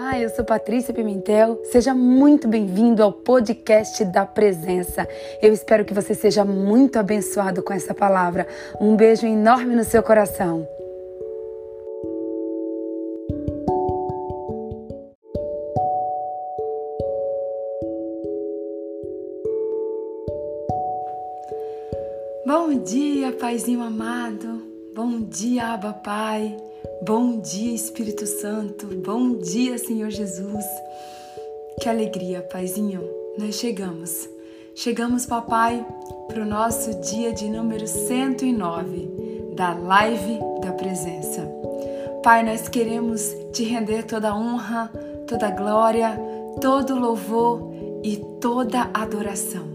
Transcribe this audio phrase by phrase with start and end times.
[0.00, 1.60] Olá, eu sou Patrícia Pimentel.
[1.64, 5.08] Seja muito bem-vindo ao podcast da Presença.
[5.42, 8.46] Eu espero que você seja muito abençoado com essa palavra.
[8.80, 10.64] Um beijo enorme no seu coração.
[22.46, 24.62] Bom dia, Paizinho amado.
[24.94, 26.56] Bom dia, Abba Pai.
[27.02, 28.86] Bom dia, Espírito Santo.
[28.86, 30.64] Bom dia, Senhor Jesus.
[31.80, 33.02] Que alegria, Paizinho.
[33.38, 34.28] Nós chegamos.
[34.74, 35.86] Chegamos, Papai,
[36.26, 41.48] para o nosso dia de número 109 da live da presença.
[42.22, 43.22] Pai, nós queremos
[43.52, 44.90] te render toda honra,
[45.26, 46.18] toda glória,
[46.60, 47.72] todo o louvor
[48.02, 49.66] e toda adoração.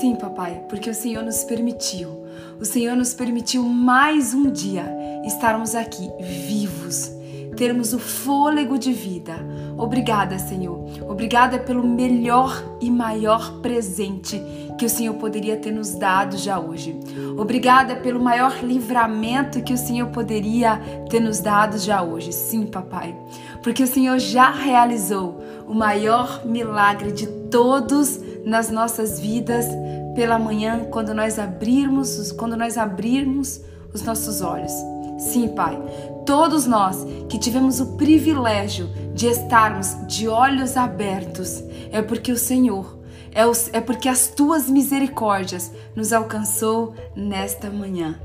[0.00, 2.21] Sim, papai, porque o Senhor nos permitiu.
[2.60, 4.84] O Senhor nos permitiu mais um dia
[5.26, 7.10] estarmos aqui vivos,
[7.56, 9.34] termos o fôlego de vida.
[9.76, 10.84] Obrigada, Senhor.
[11.08, 14.40] Obrigada pelo melhor e maior presente
[14.78, 16.98] que o Senhor poderia ter nos dado já hoje.
[17.36, 22.32] Obrigada pelo maior livramento que o Senhor poderia ter nos dado já hoje.
[22.32, 23.14] Sim, papai.
[23.62, 29.66] Porque o Senhor já realizou o maior milagre de todos nas nossas vidas
[30.14, 33.60] pela manhã, quando nós abrirmos, quando nós abrirmos
[33.92, 34.72] os nossos olhos.
[35.18, 35.80] Sim, Pai,
[36.26, 42.98] todos nós que tivemos o privilégio de estarmos de olhos abertos, é porque o Senhor,
[43.30, 48.18] é, o, é porque as tuas misericórdias nos alcançou nesta manhã.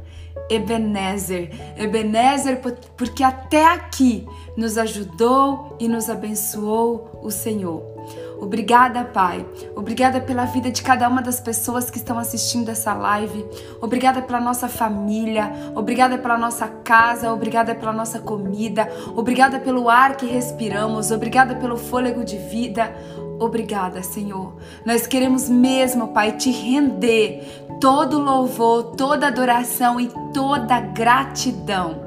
[0.50, 2.62] Ebenezer, Ebenezer,
[2.96, 7.97] porque até aqui nos ajudou e nos abençoou o Senhor.
[8.40, 9.46] Obrigada, Pai.
[9.76, 13.46] Obrigada pela vida de cada uma das pessoas que estão assistindo essa live.
[13.82, 15.52] Obrigada pela nossa família.
[15.76, 17.32] Obrigada pela nossa casa.
[17.34, 18.88] Obrigada pela nossa comida.
[19.16, 21.12] Obrigada pelo ar que respiramos.
[21.12, 22.96] Obrigada pelo fôlego de vida.
[23.40, 24.54] Obrigada, Senhor.
[24.86, 32.07] Nós queremos mesmo, Pai, te render todo louvor, toda adoração e toda gratidão.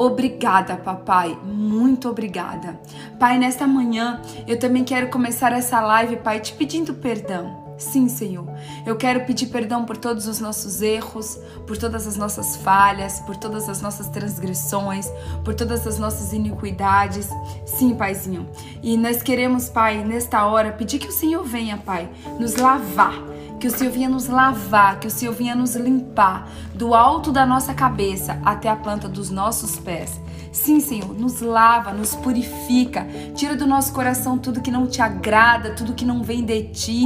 [0.00, 1.38] Obrigada, papai.
[1.44, 2.80] Muito obrigada.
[3.18, 4.18] Pai, nesta manhã
[4.48, 7.59] eu também quero começar essa live, Pai, te pedindo perdão.
[7.80, 8.46] Sim, Senhor.
[8.84, 13.36] Eu quero pedir perdão por todos os nossos erros, por todas as nossas falhas, por
[13.36, 15.10] todas as nossas transgressões,
[15.42, 17.28] por todas as nossas iniquidades.
[17.64, 18.46] Sim, Paizinho.
[18.82, 22.08] E nós queremos, Pai, nesta hora, pedir que o Senhor venha, Pai,
[22.38, 23.14] nos lavar
[23.58, 27.44] que o Senhor vinha nos lavar, que o Senhor vinha nos limpar do alto da
[27.44, 30.18] nossa cabeça até a planta dos nossos pés.
[30.52, 33.06] Sim, Senhor, nos lava, nos purifica,
[33.36, 37.04] tira do nosso coração tudo que não te agrada, tudo que não vem de ti.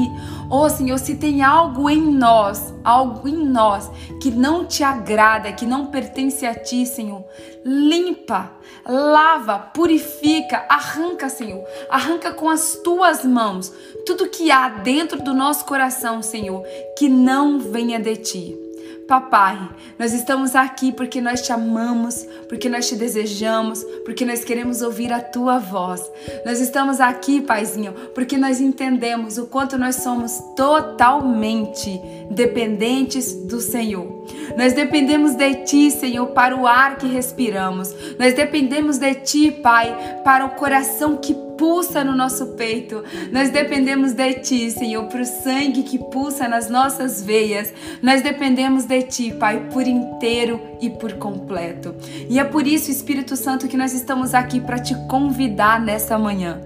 [0.50, 3.90] Oh, Senhor, se tem algo em nós, algo em nós
[4.20, 7.22] que não te agrada, que não pertence a ti, Senhor,
[7.62, 8.50] limpa,
[8.86, 13.70] lava, purifica, arranca, Senhor, arranca com as tuas mãos
[14.06, 16.62] tudo que há dentro do nosso coração, Senhor,
[16.96, 18.63] que não venha de ti.
[19.06, 19.58] Papai,
[19.98, 25.12] nós estamos aqui porque nós te amamos, porque nós te desejamos, porque nós queremos ouvir
[25.12, 26.10] a tua voz.
[26.46, 32.00] Nós estamos aqui, Paizinho, porque nós entendemos o quanto nós somos totalmente
[32.30, 34.23] dependentes do Senhor.
[34.56, 37.94] Nós dependemos de ti, Senhor, para o ar que respiramos.
[38.18, 43.02] Nós dependemos de ti, Pai, para o coração que pulsa no nosso peito.
[43.32, 47.72] Nós dependemos de Ti, Senhor, para o sangue que pulsa nas nossas veias.
[48.02, 51.94] Nós dependemos de Ti, Pai, por inteiro e por completo.
[52.28, 56.60] E é por isso, Espírito Santo, que nós estamos aqui para te convidar nessa manhã.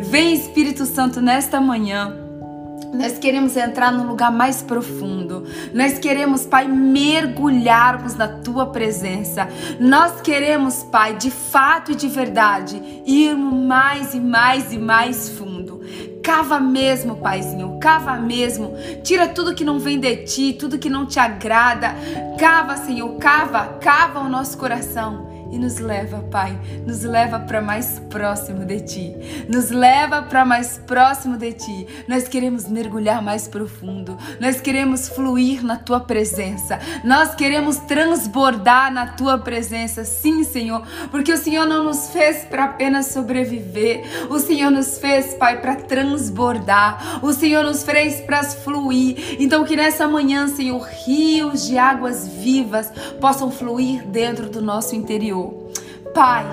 [0.00, 2.19] Vem, Espírito Santo, nesta manhã.
[2.92, 5.44] Nós queremos entrar no lugar mais profundo.
[5.72, 9.48] Nós queremos, Pai, mergulharmos na tua presença.
[9.78, 15.80] Nós queremos, Pai, de fato e de verdade, irmos mais e mais e mais fundo.
[16.22, 18.74] Cava mesmo, Paizinho, cava mesmo.
[19.02, 21.94] Tira tudo que não vem de ti, tudo que não te agrada.
[22.38, 27.98] Cava, Senhor, cava, cava o nosso coração e nos leva, Pai, nos leva para mais
[28.10, 29.16] próximo de Ti,
[29.48, 31.86] nos leva para mais próximo de Ti.
[32.06, 39.08] Nós queremos mergulhar mais profundo, nós queremos fluir na Tua presença, nós queremos transbordar na
[39.08, 44.70] Tua presença, sim, Senhor, porque o Senhor não nos fez para apenas sobreviver, o Senhor
[44.70, 49.36] nos fez, Pai, para transbordar, o Senhor nos fez para fluir.
[49.40, 55.39] Então, que nessa manhã, Senhor, rios de águas vivas possam fluir dentro do nosso interior.
[56.14, 56.44] Pai,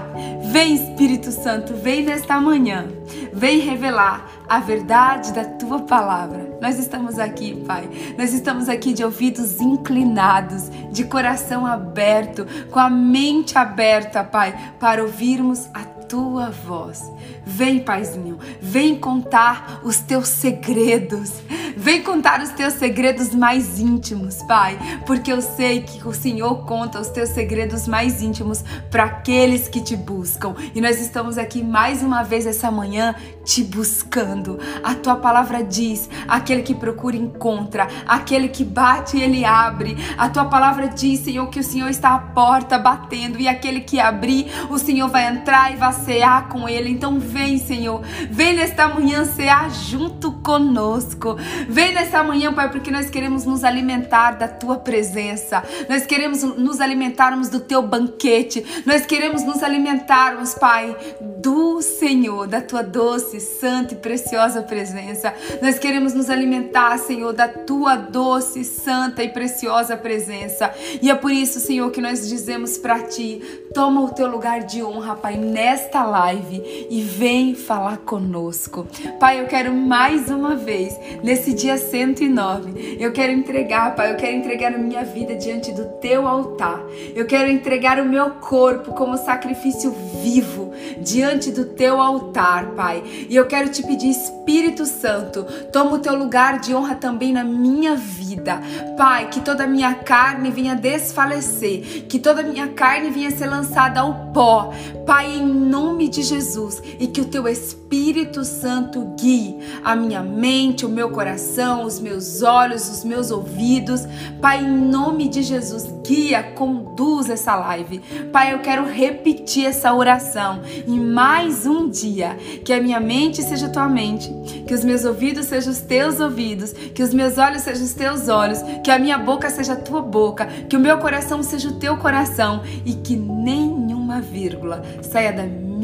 [0.51, 2.88] vem Espírito Santo, vem nesta manhã,
[3.33, 6.57] vem revelar a verdade da tua palavra.
[6.62, 12.89] Nós estamos aqui, Pai, nós estamos aqui de ouvidos inclinados, de coração aberto, com a
[12.89, 17.12] mente aberta, Pai, para ouvirmos a tua voz.
[17.45, 21.31] Vem, Paizinho, vem contar os teus segredos.
[21.79, 27.00] Vem contar os teus segredos mais íntimos, Pai, porque eu sei que o Senhor conta
[27.00, 30.56] os teus segredos mais íntimos para aqueles que te buscam.
[30.74, 33.13] E nós estamos aqui mais uma vez essa manhã
[33.45, 34.59] te buscando.
[34.83, 39.95] A tua palavra diz: aquele que procura encontra, aquele que bate ele abre.
[40.18, 44.00] A tua palavra diz, Senhor, que o Senhor está à porta batendo e aquele que
[44.00, 46.89] abrir, o Senhor vai entrar e vai cear com ele.
[46.89, 51.35] Então vem, Senhor, vem nesta manhã cear junto conosco.
[51.67, 55.63] Vem nessa manhã, Pai, porque nós queremos nos alimentar da tua presença.
[55.89, 58.65] Nós queremos nos alimentarmos do teu banquete.
[58.85, 60.95] Nós queremos nos alimentarmos, Pai,
[61.41, 65.33] do Senhor, da tua doce, santa e preciosa presença.
[65.61, 70.73] Nós queremos nos alimentar, Senhor, da tua doce, santa e preciosa presença.
[71.01, 73.41] E é por isso, Senhor, que nós dizemos para ti:
[73.73, 78.86] toma o teu lugar de honra, Pai, nesta live e vem falar conosco.
[79.19, 80.94] Pai, eu quero mais uma vez,
[81.24, 85.86] nesse dia 109, eu quero entregar, Pai, eu quero entregar a minha vida diante do
[86.00, 86.81] teu altar.
[87.15, 93.01] Eu quero entregar o meu corpo como sacrifício vivo diante do teu altar, Pai.
[93.30, 97.44] E eu quero te pedir, Espírito Santo, toma o teu lugar de honra também na
[97.44, 98.62] minha vida.
[98.98, 103.48] Pai, que toda a minha carne venha desfalecer, que toda a minha carne venha ser
[103.48, 104.74] lançada ao pó.
[105.06, 110.85] Pai, em nome de Jesus, e que o teu Espírito Santo guie a minha mente,
[110.85, 114.05] o meu coração, os meus olhos, os meus ouvidos.
[114.41, 117.99] Pai, em nome de Jesus, guia, conduz essa live.
[118.31, 122.38] Pai, eu quero repetir essa oração em mais um dia.
[122.63, 124.29] Que a minha mente seja tua mente,
[124.67, 128.27] que os meus ouvidos sejam os teus ouvidos, que os meus olhos sejam os teus
[128.27, 131.73] olhos, que a minha boca seja a tua boca, que o meu coração seja o
[131.73, 135.76] teu coração e que nenhuma vírgula saia da minha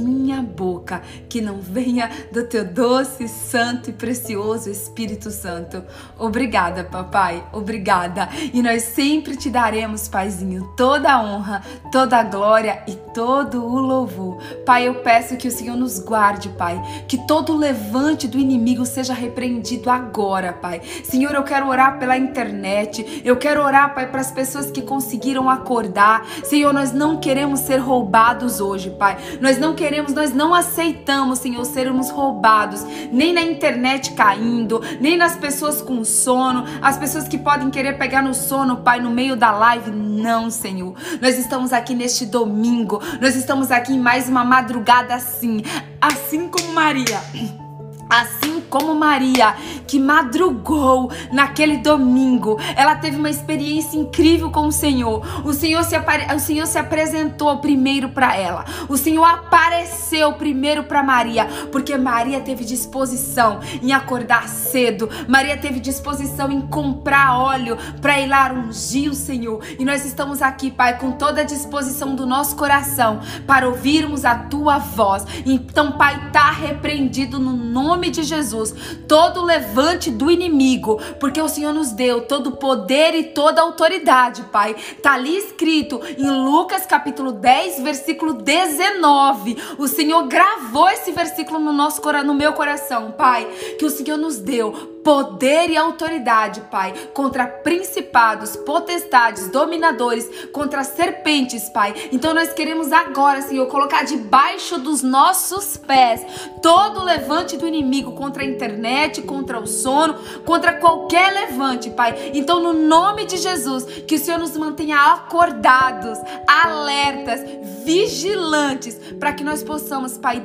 [0.43, 5.83] boca, que não venha do teu doce, santo e precioso Espírito Santo.
[6.17, 8.29] Obrigada, papai, obrigada.
[8.53, 13.79] E nós sempre te daremos, paizinho, toda a honra, toda a glória e todo o
[13.79, 14.37] louvor.
[14.65, 19.13] Pai, eu peço que o Senhor nos guarde, pai, que todo levante do inimigo seja
[19.13, 20.81] repreendido agora, pai.
[21.03, 25.49] Senhor, eu quero orar pela internet, eu quero orar, pai, para as pessoas que conseguiram
[25.49, 26.25] acordar.
[26.43, 29.17] Senhor, nós não queremos ser roubados hoje, pai.
[29.39, 29.82] Nós não queremos,
[30.13, 36.63] nós não aceitamos, Senhor, sermos roubados, nem na internet caindo, nem nas pessoas com sono,
[36.81, 39.91] as pessoas que podem querer pegar no sono, Pai, no meio da live.
[39.91, 40.93] Não, Senhor.
[41.21, 45.63] Nós estamos aqui neste domingo, nós estamos aqui em mais uma madrugada assim,
[46.01, 47.62] assim como Maria.
[48.09, 49.55] Assim como Maria,
[49.87, 55.23] que madrugou naquele domingo, ela teve uma experiência incrível com o Senhor.
[55.45, 56.33] O Senhor se, apare...
[56.33, 58.65] o Senhor se apresentou primeiro para ela.
[58.89, 65.09] O Senhor apareceu primeiro para Maria, porque Maria teve disposição em acordar cedo.
[65.27, 69.63] Maria teve disposição em comprar óleo para ir lá ungir o Senhor.
[69.77, 74.35] E nós estamos aqui, Pai, com toda a disposição do nosso coração para ouvirmos a
[74.35, 75.25] tua voz.
[75.45, 78.73] Então, Pai, tá repreendido no nome de Jesus Jesus,
[79.07, 83.63] todo levante do inimigo, porque o Senhor nos deu todo o poder e toda a
[83.63, 84.75] autoridade, Pai.
[85.01, 89.57] Tá ali escrito em Lucas capítulo 10, versículo 19.
[89.77, 93.45] O Senhor gravou esse versículo no nosso no meu coração, Pai,
[93.79, 101.69] que o Senhor nos deu poder e autoridade, Pai, contra principados, potestades, dominadores, contra serpentes,
[101.69, 102.09] Pai.
[102.11, 106.25] Então nós queremos agora, Senhor, colocar debaixo dos nossos pés
[106.61, 112.31] todo o levante do inimigo contra a internet, contra o sono, contra qualquer levante, Pai.
[112.33, 116.17] Então, no nome de Jesus, que o Senhor nos mantenha acordados,
[116.47, 117.41] alertas,
[117.83, 120.39] vigilantes, para que nós possamos, Pai,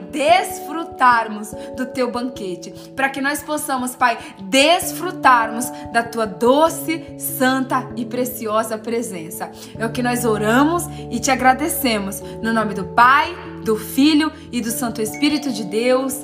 [0.98, 8.04] desfrutarmos do teu banquete, para que nós possamos, Pai, desfrutarmos da tua doce, santa e
[8.04, 9.50] preciosa presença.
[9.78, 12.20] É o que nós oramos e te agradecemos.
[12.42, 16.14] No nome do Pai, do Filho e do Santo Espírito de Deus.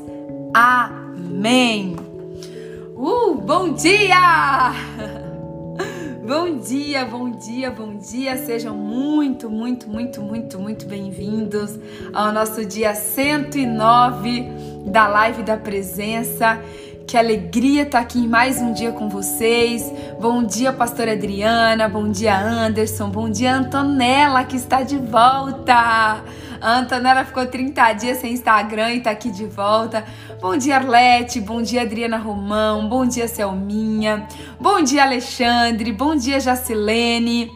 [0.52, 1.96] Amém.
[2.96, 4.72] Uh, bom dia!
[6.26, 8.38] Bom dia, bom dia, bom dia.
[8.38, 11.78] Sejam muito, muito, muito, muito, muito bem-vindos
[12.14, 14.48] ao nosso dia 109
[14.86, 16.58] da Live da Presença.
[17.06, 19.84] Que alegria estar aqui mais um dia com vocês.
[20.18, 21.90] Bom dia, pastora Adriana.
[21.90, 23.10] Bom dia, Anderson.
[23.10, 26.24] Bom dia, Antonella, que está de volta.
[26.64, 30.02] A Antonella ficou 30 dias sem Instagram e está aqui de volta.
[30.44, 31.40] Bom dia, Arlete.
[31.40, 32.86] Bom dia, Adriana Romão.
[32.86, 34.28] Bom dia, Selminha.
[34.60, 35.90] Bom dia, Alexandre.
[35.90, 37.50] Bom dia, Jacilene.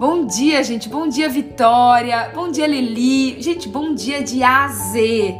[0.00, 0.88] Bom dia, gente.
[0.88, 2.32] Bom dia, Vitória.
[2.34, 3.40] Bom dia, Lili.
[3.40, 5.36] Gente, bom dia de A a Z.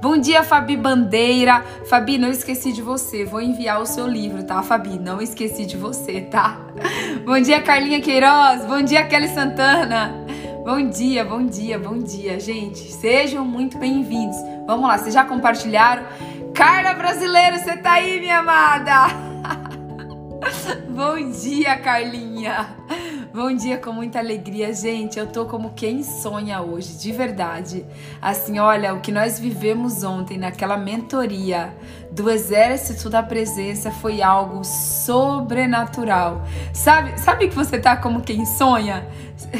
[0.00, 1.62] Bom dia, Fabi Bandeira.
[1.90, 3.22] Fabi, não esqueci de você.
[3.26, 4.98] Vou enviar o seu livro, tá, Fabi?
[4.98, 6.58] Não esqueci de você, tá?
[7.26, 8.64] Bom dia, Carlinha Queiroz.
[8.64, 10.24] Bom dia, Kelly Santana.
[10.64, 12.90] Bom dia, bom dia, bom dia, gente.
[12.92, 14.36] Sejam muito bem-vindos.
[14.66, 16.02] Vamos lá, vocês já compartilharam?
[16.56, 19.08] Carla Brasileiro, você tá aí, minha amada?
[20.88, 22.74] bom dia, Carlinha.
[23.30, 25.18] Bom dia com muita alegria, gente.
[25.18, 27.84] Eu tô como quem sonha hoje, de verdade.
[28.22, 31.76] Assim, olha, o que nós vivemos ontem naquela mentoria
[32.10, 36.42] do Exército da Presença foi algo sobrenatural.
[36.72, 39.06] Sabe, sabe que você tá como quem sonha?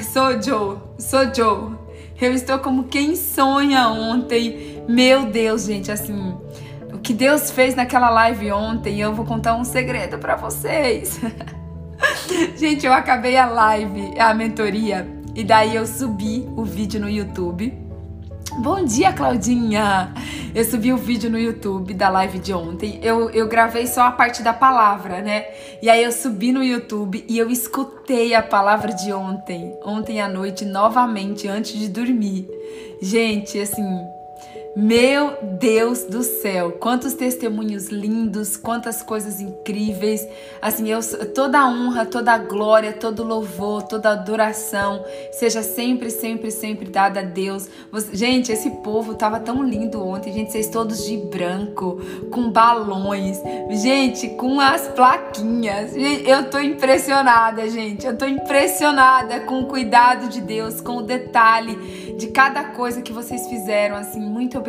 [0.02, 1.76] Sou Joe, sou Joe.
[2.18, 4.82] Eu estou como quem sonha ontem.
[4.88, 6.34] Meu Deus, gente, assim,
[7.06, 11.20] que Deus fez naquela live ontem, eu vou contar um segredo para vocês.
[12.58, 17.72] Gente, eu acabei a live, a mentoria, e daí eu subi o vídeo no YouTube.
[18.58, 20.12] Bom dia, Claudinha!
[20.52, 22.98] Eu subi o vídeo no YouTube da live de ontem.
[23.00, 25.44] Eu, eu gravei só a parte da palavra, né?
[25.80, 30.28] E aí eu subi no YouTube e eu escutei a palavra de ontem, ontem à
[30.28, 32.48] noite, novamente, antes de dormir.
[33.00, 33.84] Gente, assim,
[34.76, 40.28] meu Deus do céu, quantos testemunhos lindos, quantas coisas incríveis.
[40.60, 41.00] Assim, eu
[41.34, 45.02] toda a honra, toda a glória, todo louvor, toda adoração
[45.32, 47.70] seja sempre, sempre, sempre dada a Deus.
[48.12, 51.98] Gente, esse povo tava tão lindo ontem, gente, vocês todos de branco,
[52.30, 53.40] com balões,
[53.82, 55.94] gente, com as plaquinhas.
[55.96, 58.06] Eu tô impressionada, gente.
[58.06, 63.12] Eu tô impressionada com o cuidado de Deus, com o detalhe de cada coisa que
[63.12, 64.65] vocês fizeram, assim, muito obrigada.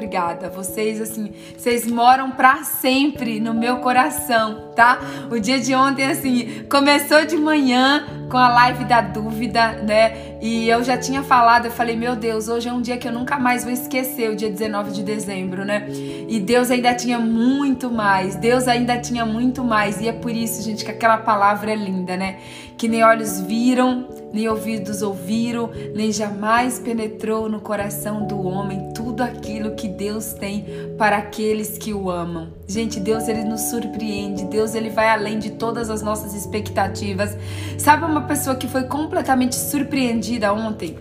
[0.50, 5.00] Vocês, assim, vocês moram para sempre no meu coração, tá?
[5.32, 10.38] O dia de ontem, assim, começou de manhã com a live da dúvida, né?
[10.42, 13.12] E eu já tinha falado, eu falei, meu Deus, hoje é um dia que eu
[13.12, 15.88] nunca mais vou esquecer, o dia 19 de dezembro, né?
[15.90, 20.00] E Deus ainda tinha muito mais, Deus ainda tinha muito mais.
[20.00, 22.38] E é por isso, gente, que aquela palavra é linda, né?
[22.78, 29.22] Que nem olhos viram, nem ouvidos ouviram, nem jamais penetrou no coração do homem tudo
[29.24, 30.66] aquilo que Deus tem
[30.98, 32.50] para aqueles que o amam.
[32.68, 37.36] Gente, Deus ele nos surpreende, Deus ele vai além de todas as nossas expectativas.
[37.78, 40.98] Sabe uma pessoa que foi completamente surpreendida ontem?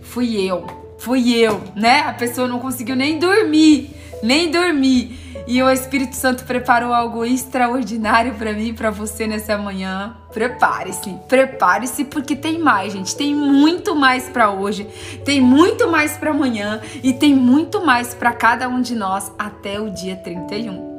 [0.00, 0.64] Fui eu.
[0.98, 2.00] Fui eu, né?
[2.00, 3.90] A pessoa não conseguiu nem dormir,
[4.22, 5.18] nem dormir.
[5.46, 10.16] E o Espírito Santo preparou algo extraordinário para mim e para você nessa manhã.
[10.32, 13.16] Prepare-se, prepare-se porque tem mais, gente.
[13.16, 14.86] Tem muito mais para hoje,
[15.24, 19.80] tem muito mais para amanhã e tem muito mais para cada um de nós até
[19.80, 20.90] o dia 31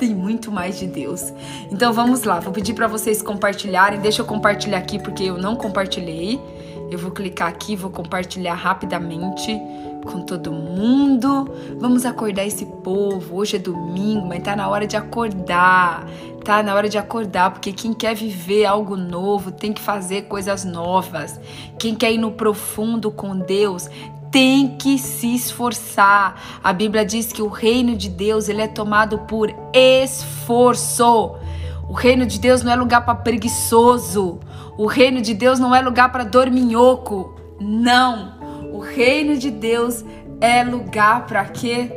[0.00, 1.30] tem muito mais de Deus.
[1.70, 4.00] Então vamos lá, vou pedir para vocês compartilharem.
[4.00, 6.40] Deixa eu compartilhar aqui porque eu não compartilhei.
[6.90, 9.52] Eu vou clicar aqui, vou compartilhar rapidamente
[10.04, 11.48] com todo mundo.
[11.78, 13.36] Vamos acordar esse povo.
[13.36, 16.06] Hoje é domingo, mas tá na hora de acordar.
[16.44, 20.64] Tá na hora de acordar, porque quem quer viver algo novo tem que fazer coisas
[20.64, 21.38] novas.
[21.78, 23.88] Quem quer ir no profundo com Deus
[24.30, 26.60] tem que se esforçar.
[26.62, 31.36] A Bíblia diz que o reino de Deus ele é tomado por esforço.
[31.88, 34.38] O reino de Deus não é lugar para preguiçoso.
[34.78, 37.34] O reino de Deus não é lugar para dorminhoco.
[37.60, 38.39] Não.
[38.80, 40.04] Reino de Deus
[40.40, 41.90] é lugar para quê?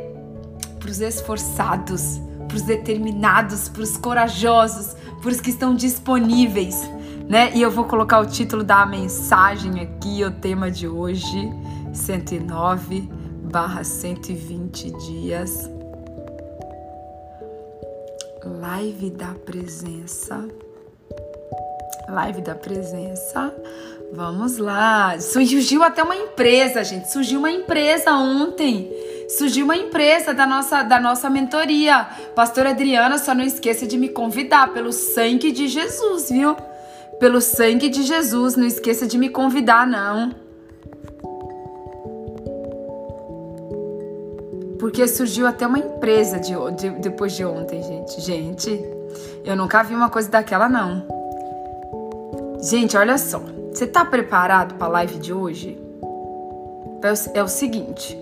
[0.78, 6.76] Para os esforçados, para os determinados, para os corajosos, para os que estão disponíveis,
[7.28, 7.50] né?
[7.54, 11.50] E eu vou colocar o título da mensagem aqui, o tema de hoje,
[11.92, 13.08] 109
[13.50, 15.70] barra 120 dias.
[18.44, 20.46] Live da presença.
[22.08, 23.54] Live da presença
[24.14, 25.18] Vamos lá.
[25.18, 27.10] Surgiu até uma empresa, gente.
[27.10, 28.88] Surgiu uma empresa ontem.
[29.28, 32.06] Surgiu uma empresa da nossa, da nossa mentoria.
[32.32, 36.56] Pastora Adriana, só não esqueça de me convidar pelo sangue de Jesus, viu?
[37.18, 40.30] Pelo sangue de Jesus, não esqueça de me convidar, não.
[44.78, 48.20] Porque surgiu até uma empresa de, de, depois de ontem, gente.
[48.20, 48.84] Gente,
[49.44, 51.04] eu nunca vi uma coisa daquela, não.
[52.60, 53.42] Gente, olha só.
[53.74, 55.76] Você está preparado para a live de hoje?
[57.34, 58.16] É o seguinte.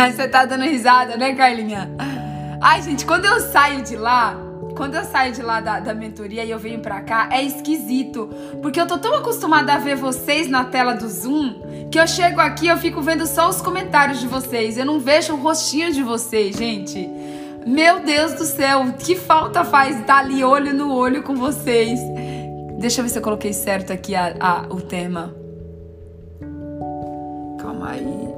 [0.16, 1.90] Você tá dando risada, né, Carlinha?
[2.62, 4.34] Ai, gente, quando eu saio de lá,
[4.74, 8.30] quando eu saio de lá da, da mentoria e eu venho pra cá, é esquisito.
[8.62, 12.40] Porque eu tô tão acostumada a ver vocês na tela do Zoom que eu chego
[12.40, 14.78] aqui eu fico vendo só os comentários de vocês.
[14.78, 17.10] Eu não vejo o rostinho de vocês, gente.
[17.66, 22.00] Meu Deus do céu, que falta faz estar ali olho no olho com vocês.
[22.78, 25.34] Deixa eu ver se eu coloquei certo aqui a, a, o tema.
[27.60, 28.28] Calma aí.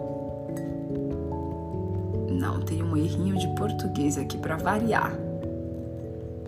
[2.30, 5.12] Não, tem um errinho de português aqui para variar.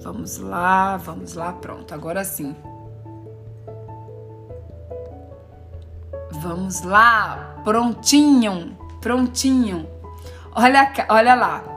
[0.00, 1.94] Vamos lá, vamos lá, pronto.
[1.94, 2.56] Agora sim.
[6.32, 9.86] Vamos lá, prontinho, prontinho.
[10.54, 11.73] Olha, olha lá.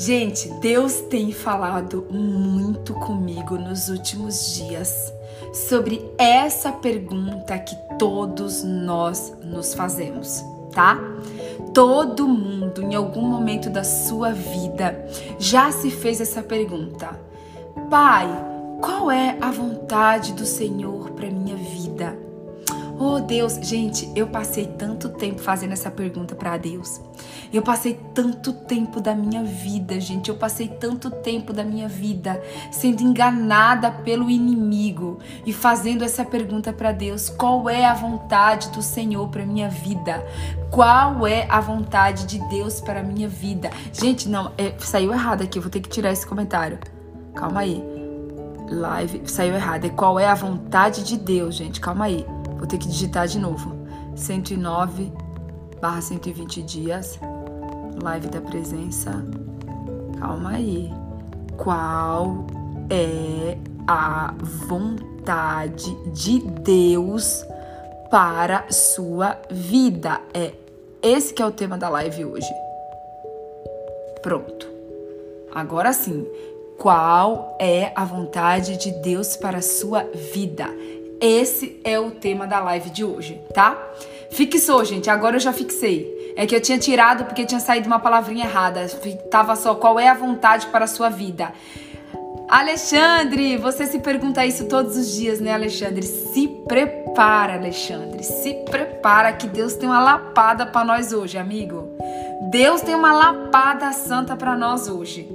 [0.00, 5.12] Gente, Deus tem falado muito comigo nos últimos dias
[5.52, 10.42] sobre essa pergunta que todos nós nos fazemos,
[10.72, 10.98] tá?
[11.74, 15.06] Todo mundo, em algum momento da sua vida,
[15.38, 17.20] já se fez essa pergunta:
[17.90, 18.26] Pai,
[18.80, 22.29] qual é a vontade do Senhor para minha vida?
[23.02, 27.00] Oh Deus, gente, eu passei tanto tempo fazendo essa pergunta para Deus.
[27.50, 30.28] Eu passei tanto tempo da minha vida, gente.
[30.28, 32.38] Eu passei tanto tempo da minha vida
[32.70, 38.82] sendo enganada pelo inimigo e fazendo essa pergunta para Deus: qual é a vontade do
[38.82, 40.22] Senhor para minha vida?
[40.70, 43.70] Qual é a vontade de Deus para minha vida?
[43.94, 45.56] Gente, não, é, saiu errado aqui.
[45.56, 46.78] Eu vou ter que tirar esse comentário.
[47.34, 47.82] Calma aí.
[48.68, 49.86] Live saiu errado.
[49.86, 51.80] É qual é a vontade de Deus, gente?
[51.80, 52.26] Calma aí.
[52.60, 53.74] Vou ter que digitar de novo.
[54.14, 55.10] 109
[55.80, 57.18] barra 120 dias.
[58.02, 59.24] Live da presença.
[60.18, 60.92] Calma aí.
[61.56, 62.46] Qual
[62.90, 64.34] é a
[64.68, 67.46] vontade de Deus
[68.10, 70.20] para sua vida?
[70.34, 70.52] É
[71.02, 72.52] esse que é o tema da live hoje.
[74.20, 74.68] Pronto.
[75.50, 76.26] Agora sim,
[76.76, 80.02] qual é a vontade de Deus para sua
[80.34, 80.68] vida?
[81.20, 83.76] Esse é o tema da live de hoje, tá?
[84.30, 85.10] Fixou, gente.
[85.10, 86.32] Agora eu já fixei.
[86.36, 88.86] É que eu tinha tirado porque tinha saído uma palavrinha errada.
[89.30, 91.52] Tava só qual é a vontade para a sua vida.
[92.48, 96.02] Alexandre, você se pergunta isso todos os dias, né, Alexandre?
[96.02, 98.24] Se prepara, Alexandre.
[98.24, 101.88] Se prepara que Deus tem uma lapada para nós hoje, amigo.
[102.50, 105.28] Deus tem uma lapada santa para nós hoje.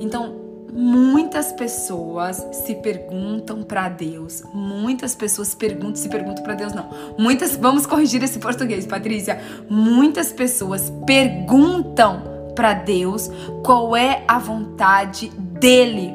[0.00, 0.41] Então,
[0.74, 4.42] Muitas pessoas se perguntam para Deus.
[4.54, 6.88] Muitas pessoas perguntam, se perguntam para Deus, não.
[7.18, 9.38] Muitas, vamos corrigir esse português, Patrícia.
[9.68, 12.22] Muitas pessoas perguntam
[12.54, 13.30] para Deus
[13.62, 16.14] qual é a vontade dele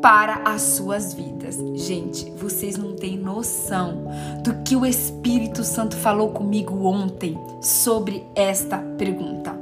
[0.00, 1.56] para as suas vidas.
[1.74, 4.04] Gente, vocês não têm noção
[4.44, 9.58] do que o Espírito Santo falou comigo ontem sobre esta pergunta.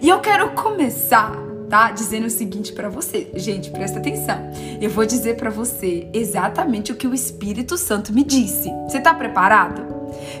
[0.00, 1.90] E eu quero começar tá?
[1.90, 3.30] Dizendo o seguinte para você.
[3.32, 4.50] Gente, presta atenção.
[4.78, 8.68] Eu vou dizer para você exatamente o que o Espírito Santo me disse.
[8.86, 9.82] Você tá preparado?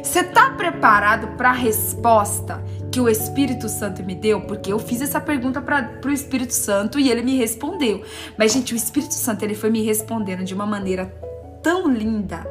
[0.02, 4.42] Você tá preparado para a resposta que o Espírito Santo me deu?
[4.42, 8.02] Porque eu fiz essa pergunta para o Espírito Santo e ele me respondeu.
[8.36, 11.06] Mas gente, o Espírito Santo ele foi me respondendo de uma maneira
[11.62, 12.46] tão linda,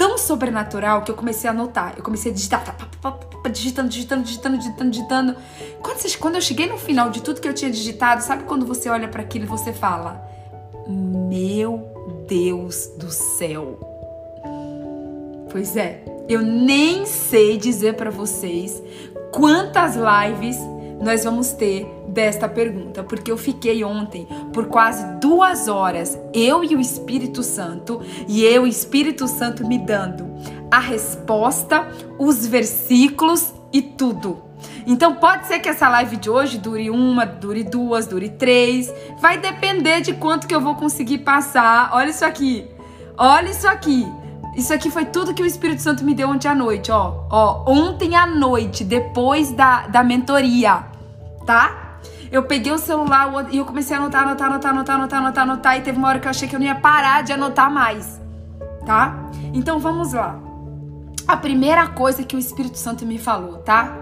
[0.00, 1.92] tão sobrenatural que eu comecei a anotar.
[1.94, 5.36] Eu comecei a digitar, tá, tá, tá, digitando, digitando, digitando, digitando, digitando.
[5.82, 8.64] Quando, você, quando eu cheguei no final de tudo que eu tinha digitado, sabe quando
[8.64, 10.26] você olha para aquilo e você fala:
[10.88, 11.86] Meu
[12.26, 13.78] Deus do céu.
[15.52, 18.82] Pois é, eu nem sei dizer para vocês
[19.30, 20.56] quantas lives
[21.00, 26.76] nós vamos ter desta pergunta, porque eu fiquei ontem por quase duas horas, eu e
[26.76, 30.28] o Espírito Santo, e eu e o Espírito Santo me dando
[30.70, 34.42] a resposta, os versículos e tudo.
[34.86, 38.92] Então pode ser que essa live de hoje dure uma, dure duas, dure três.
[39.18, 41.90] Vai depender de quanto que eu vou conseguir passar.
[41.92, 42.68] Olha isso aqui.
[43.16, 44.06] Olha isso aqui.
[44.56, 47.24] Isso aqui foi tudo que o Espírito Santo me deu ontem à noite, ó.
[47.30, 50.89] Ó, ontem à noite, depois da, da mentoria
[51.44, 51.98] tá?
[52.30, 55.78] Eu peguei o celular e eu comecei a anotar, anotar, anotar, anotar, anotar, anotar, anotar,
[55.78, 58.20] e teve uma hora que eu achei que eu não ia parar de anotar mais,
[58.86, 59.30] tá?
[59.52, 60.38] Então vamos lá.
[61.26, 63.96] A primeira coisa que o Espírito Santo me falou, tá?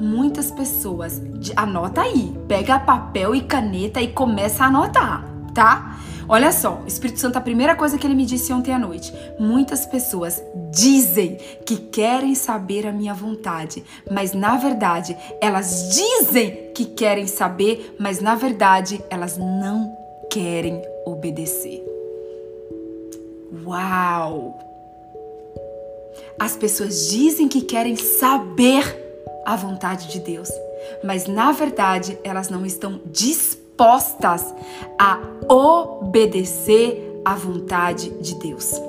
[0.00, 1.20] Muitas pessoas,
[1.56, 5.96] anota aí, pega papel e caneta e começa a anotar, tá?
[6.28, 9.12] Olha só, o Espírito Santo, a primeira coisa que ele me disse ontem à noite:
[9.38, 16.86] muitas pessoas dizem que querem saber a minha vontade, mas na verdade elas dizem que
[16.86, 19.96] querem saber, mas na verdade elas não
[20.30, 21.82] querem obedecer.
[23.64, 24.58] Uau!
[26.38, 29.00] As pessoas dizem que querem saber
[29.44, 30.50] a vontade de Deus,
[31.04, 34.54] mas na verdade elas não estão dispostas dispostas
[34.96, 35.18] a
[35.48, 38.80] obedecer à vontade de Deus.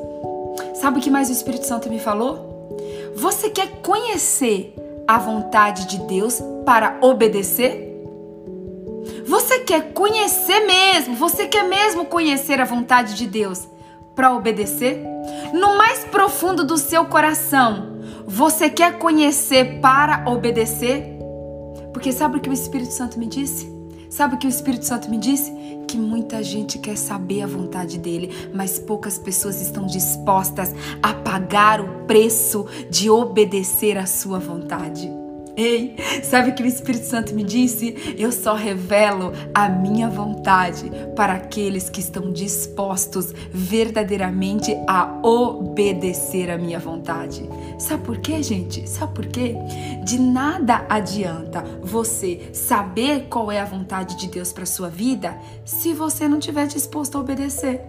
[0.76, 2.70] Sabe o que mais o Espírito Santo me falou?
[3.16, 4.76] Você quer conhecer
[5.08, 7.92] a vontade de Deus para obedecer?
[9.26, 11.16] Você quer conhecer mesmo?
[11.16, 13.68] Você quer mesmo conhecer a vontade de Deus
[14.16, 15.04] para obedecer?
[15.54, 21.18] No mais profundo do seu coração, você quer conhecer para obedecer?
[21.92, 23.83] Porque sabe o que o Espírito Santo me disse?
[24.14, 25.52] Sabe o que o Espírito Santo me disse?
[25.88, 30.72] Que muita gente quer saber a vontade dele, mas poucas pessoas estão dispostas
[31.02, 35.10] a pagar o preço de obedecer à sua vontade.
[35.58, 38.16] Ei, sabe o que o Espírito Santo me disse?
[38.16, 46.58] Eu só revelo a minha vontade para aqueles que estão dispostos verdadeiramente a obedecer a
[46.58, 47.50] minha vontade.
[47.84, 48.90] Sabe por quê, gente?
[48.90, 49.58] Sabe por quê?
[50.06, 55.94] De nada adianta você saber qual é a vontade de Deus para sua vida se
[55.94, 57.82] você não estiver disposto a obedecer.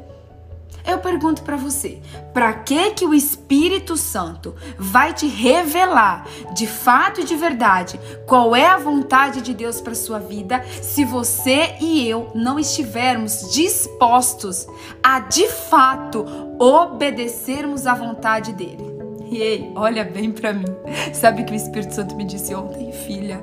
[0.85, 2.03] Eu pergunto para você,
[2.35, 6.27] para que que o Espírito Santo vai te revelar
[6.57, 11.05] de fato e de verdade qual é a vontade de Deus para sua vida, se
[11.05, 14.67] você e eu não estivermos dispostos
[15.01, 16.27] a de fato
[16.59, 18.94] obedecermos à vontade dele?
[19.31, 20.67] E ei, olha bem para mim.
[21.13, 23.43] Sabe que o Espírito Santo me disse ontem, filha?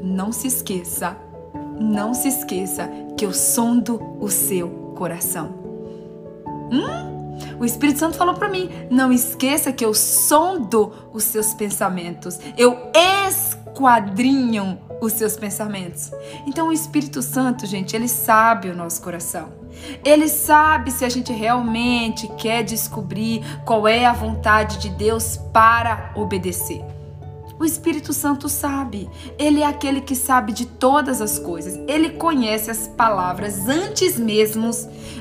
[0.00, 1.16] Não se esqueça,
[1.80, 5.54] não se esqueça que eu sondo o seu coração.
[6.72, 7.36] Hum?
[7.58, 12.76] O Espírito Santo falou para mim: não esqueça que eu sondo os seus pensamentos, eu
[12.94, 16.10] esquadrinho os seus pensamentos.
[16.46, 19.48] Então o Espírito Santo, gente, ele sabe o nosso coração.
[20.04, 26.12] Ele sabe se a gente realmente quer descobrir qual é a vontade de Deus para
[26.14, 26.84] obedecer.
[27.58, 29.08] O Espírito Santo sabe.
[29.38, 31.78] Ele é aquele que sabe de todas as coisas.
[31.86, 34.70] Ele conhece as palavras antes mesmo,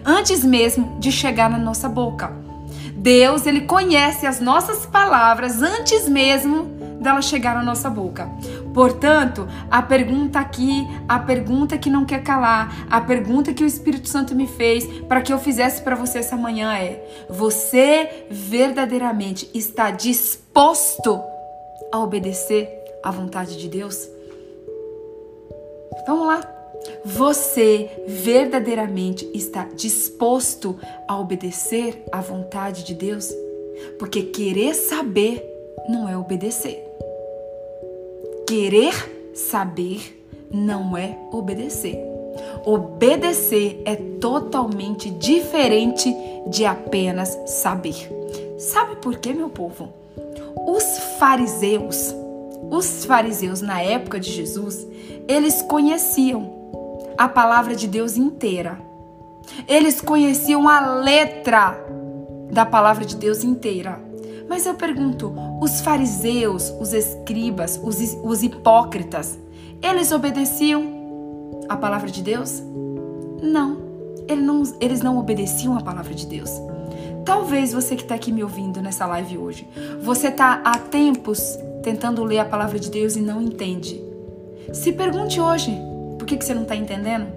[0.06, 2.32] antes mesmo de chegar na nossa boca.
[2.96, 8.30] Deus, ele conhece as nossas palavras antes mesmo dela chegar na nossa boca.
[8.74, 14.08] Portanto, a pergunta aqui, a pergunta que não quer calar, a pergunta que o Espírito
[14.08, 19.92] Santo me fez para que eu fizesse para você essa manhã é: você verdadeiramente está
[19.92, 21.22] disposto
[21.92, 22.70] a obedecer
[23.04, 24.08] à vontade de Deus?
[26.06, 26.42] Vamos lá.
[27.04, 33.30] Você verdadeiramente está disposto a obedecer à vontade de Deus?
[33.98, 35.49] Porque querer saber
[35.90, 36.88] não é obedecer.
[38.48, 41.98] Querer saber não é obedecer.
[42.64, 46.16] Obedecer é totalmente diferente
[46.48, 47.96] de apenas saber.
[48.60, 49.90] Sabe por quê, meu povo?
[50.56, 50.84] Os
[51.18, 52.14] fariseus,
[52.70, 54.86] os fariseus na época de Jesus,
[55.28, 56.54] eles conheciam
[57.18, 58.80] a palavra de Deus inteira.
[59.68, 61.76] Eles conheciam a letra
[62.52, 64.09] da palavra de Deus inteira.
[64.50, 65.32] Mas eu pergunto,
[65.62, 69.38] os fariseus, os escribas, os, os hipócritas,
[69.80, 72.62] eles obedeciam a palavra de Deus?
[73.44, 73.78] Não.
[74.28, 76.50] Eles não, eles não obedeciam a palavra de Deus.
[77.24, 79.68] Talvez você que está aqui me ouvindo nessa live hoje,
[80.02, 84.04] você está há tempos tentando ler a palavra de Deus e não entende.
[84.74, 85.78] Se pergunte hoje,
[86.18, 87.28] por que, que você não está entendendo?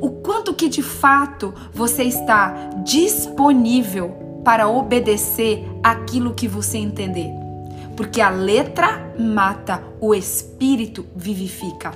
[0.00, 7.30] O quanto que de fato você está disponível para obedecer aquilo que você entender.
[7.96, 11.92] Porque a letra mata, o espírito vivifica.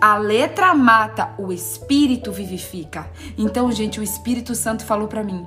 [0.00, 3.10] A letra mata, o espírito vivifica.
[3.38, 5.46] Então, gente, o Espírito Santo falou para mim: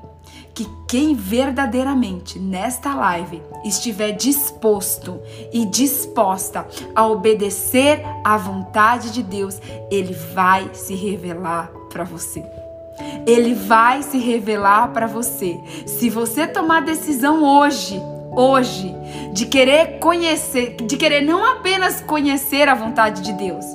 [0.54, 5.22] que quem verdadeiramente nesta live estiver disposto
[5.54, 12.44] e disposta a obedecer à vontade de Deus, ele vai se revelar para você.
[13.26, 15.60] Ele vai se revelar para você.
[15.86, 18.96] Se você tomar decisão hoje, hoje,
[19.34, 23.66] de querer conhecer, de querer não apenas conhecer a vontade de Deus,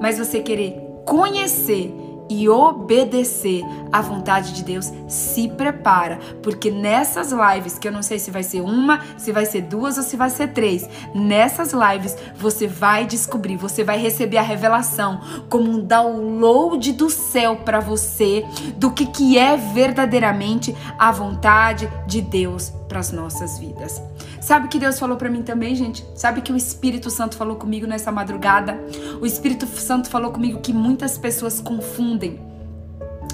[0.00, 2.01] mas você querer conhecer
[2.32, 8.18] e obedecer à vontade de Deus, se prepara, porque nessas lives, que eu não sei
[8.18, 12.16] se vai ser uma, se vai ser duas ou se vai ser três, nessas lives
[12.34, 18.46] você vai descobrir, você vai receber a revelação como um download do céu para você
[18.76, 24.00] do que, que é verdadeiramente a vontade de Deus para as nossas vidas.
[24.42, 26.04] Sabe o que Deus falou para mim também, gente?
[26.16, 28.76] Sabe que o Espírito Santo falou comigo nessa madrugada?
[29.20, 32.40] O Espírito Santo falou comigo que muitas pessoas confundem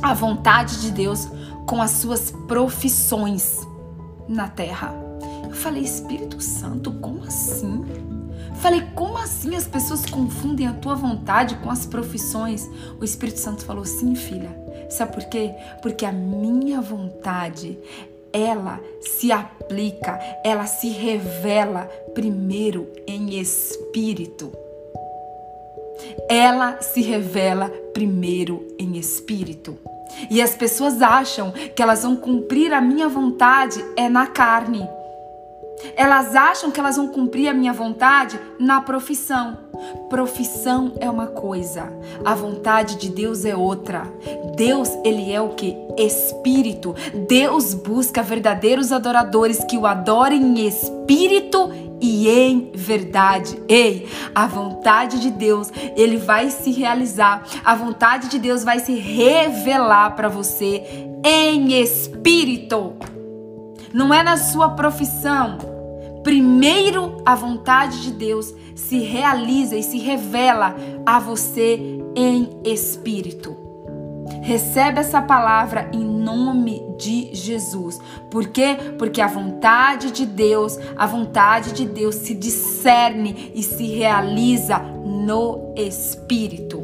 [0.02, 1.26] a vontade de Deus
[1.66, 3.66] com as suas profissões
[4.28, 4.94] na terra.
[5.44, 7.86] Eu falei, Espírito Santo, como assim?
[8.56, 12.68] Falei, como assim as pessoas confundem a tua vontade com as profissões?
[13.00, 14.54] O Espírito Santo falou, sim, filha.
[14.90, 15.54] Sabe por quê?
[15.80, 17.78] Porque a minha vontade
[18.32, 24.52] ela se aplica, ela se revela primeiro em espírito.
[26.28, 29.76] ela se revela primeiro em espírito.
[30.30, 34.88] E as pessoas acham que elas vão cumprir a minha vontade é na carne.
[35.96, 39.67] Elas acham que elas vão cumprir a minha vontade na profissão.
[40.08, 41.92] Profissão é uma coisa,
[42.24, 44.02] a vontade de Deus é outra.
[44.56, 45.76] Deus, ele é o que?
[45.96, 46.94] Espírito.
[47.28, 53.60] Deus busca verdadeiros adoradores que o adorem em espírito e em verdade.
[53.68, 57.44] Ei, a vontade de Deus, ele vai se realizar.
[57.64, 60.82] A vontade de Deus vai se revelar para você
[61.24, 62.94] em espírito.
[63.92, 65.58] Não é na sua profissão.
[66.22, 73.56] Primeiro, a vontade de Deus se realiza e se revela a você em espírito.
[74.40, 77.98] Recebe essa palavra em nome de Jesus.
[78.30, 78.76] Por quê?
[78.96, 85.74] Porque a vontade de Deus, a vontade de Deus se discerne e se realiza no
[85.76, 86.82] espírito.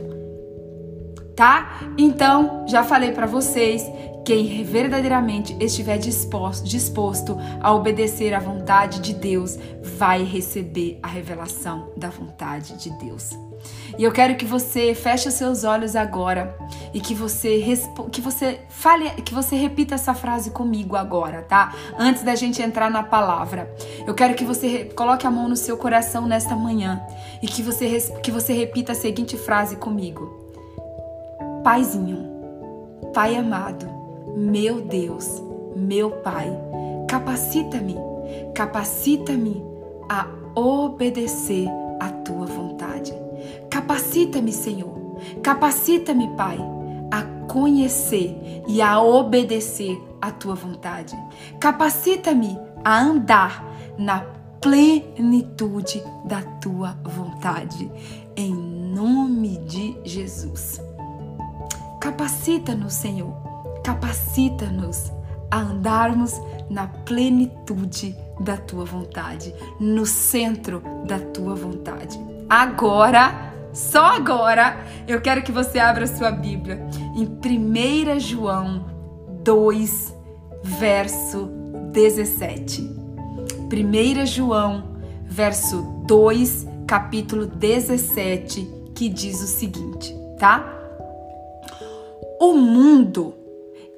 [1.36, 1.80] Tá?
[1.96, 3.84] Então, já falei para vocês
[4.24, 11.92] quem verdadeiramente estiver disposto, disposto a obedecer à vontade de Deus vai receber a revelação
[11.96, 13.30] da vontade de Deus.
[13.98, 16.56] E eu quero que você feche os seus olhos agora
[16.92, 17.62] e que você
[18.10, 21.74] que você fale, que você repita essa frase comigo agora, tá?
[21.98, 23.72] Antes da gente entrar na palavra.
[24.06, 27.00] Eu quero que você coloque a mão no seu coração nesta manhã
[27.42, 30.42] e que você que você repita a seguinte frase comigo.
[31.62, 32.34] Paizinho,
[33.14, 33.93] Pai amado,
[34.34, 35.42] meu Deus,
[35.76, 36.50] meu Pai,
[37.08, 37.96] capacita-me,
[38.54, 39.64] capacita-me
[40.08, 40.26] a
[40.58, 41.68] obedecer
[42.00, 43.14] a tua vontade.
[43.70, 46.58] Capacita-me, Senhor, capacita-me, Pai,
[47.10, 51.16] a conhecer e a obedecer a tua vontade.
[51.60, 53.64] Capacita-me a andar
[53.96, 54.20] na
[54.60, 57.90] plenitude da tua vontade,
[58.36, 60.80] em nome de Jesus.
[62.00, 63.53] Capacita-nos, Senhor
[63.84, 65.12] Capacita-nos
[65.50, 72.18] a andarmos na plenitude da tua vontade, no centro da tua vontade.
[72.48, 78.86] Agora, só agora, eu quero que você abra sua Bíblia em 1 João
[79.42, 80.14] 2,
[80.62, 81.50] verso
[81.92, 82.82] 17.
[82.82, 90.72] 1 João, verso 2, capítulo 17, que diz o seguinte, tá?
[92.40, 93.43] O mundo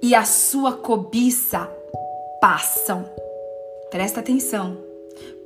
[0.02, 1.70] e a sua cobiça
[2.40, 3.04] passam.
[3.90, 4.76] Presta atenção.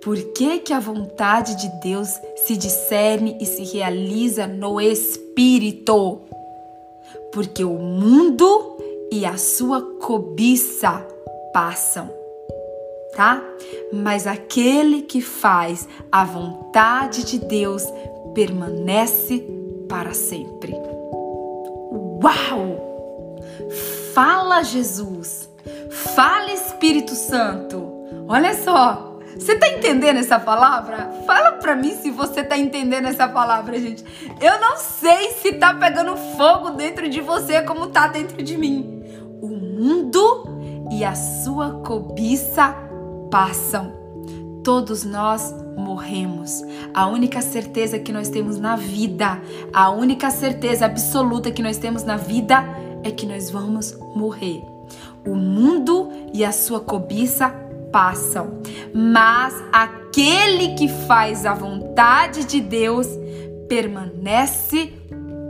[0.02, 6.22] Por que, que a vontade de Deus se discerne e se realiza no espírito?
[7.32, 8.78] Porque o mundo
[9.12, 11.06] e a sua cobiça
[11.52, 12.10] passam,
[13.14, 13.42] tá?
[13.92, 17.84] Mas aquele que faz a vontade de Deus
[18.34, 19.44] permanece
[19.88, 20.72] para sempre.
[22.22, 22.89] Uau!
[24.14, 25.48] Fala, Jesus.
[26.14, 27.90] Fala, Espírito Santo.
[28.28, 29.18] Olha só.
[29.36, 31.10] Você tá entendendo essa palavra?
[31.26, 34.04] Fala pra mim se você tá entendendo essa palavra, gente.
[34.40, 39.02] Eu não sei se tá pegando fogo dentro de você como tá dentro de mim.
[39.40, 40.44] O mundo
[40.90, 42.74] e a sua cobiça
[43.30, 43.92] passam.
[44.62, 46.62] Todos nós morremos.
[46.92, 49.40] A única certeza que nós temos na vida,
[49.72, 54.62] a única certeza absoluta que nós temos na vida é que nós vamos morrer.
[55.24, 57.48] O mundo e a sua cobiça
[57.92, 58.60] passam,
[58.94, 63.06] mas aquele que faz a vontade de Deus
[63.68, 64.92] permanece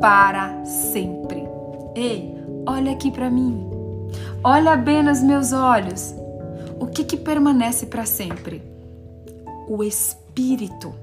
[0.00, 1.42] para sempre.
[1.94, 2.34] Ei,
[2.66, 3.68] olha aqui para mim.
[4.42, 6.14] Olha bem nos meus olhos.
[6.78, 8.62] O que que permanece para sempre?
[9.68, 10.94] O espírito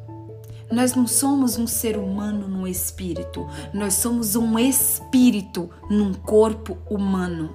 [0.71, 7.53] nós não somos um ser humano no espírito, nós somos um espírito num corpo humano.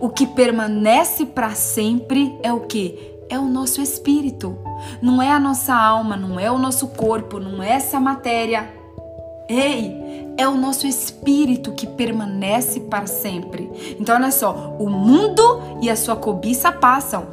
[0.00, 3.14] O que permanece para sempre é o que?
[3.28, 4.58] É o nosso espírito.
[5.00, 8.68] Não é a nossa alma, não é o nosso corpo, não é essa matéria.
[9.48, 13.70] Ei, é o nosso espírito que permanece para sempre.
[14.00, 17.28] Então, olha só: o mundo e a sua cobiça passam.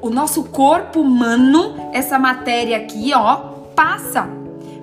[0.00, 4.28] O nosso corpo humano, essa matéria aqui, ó, passa,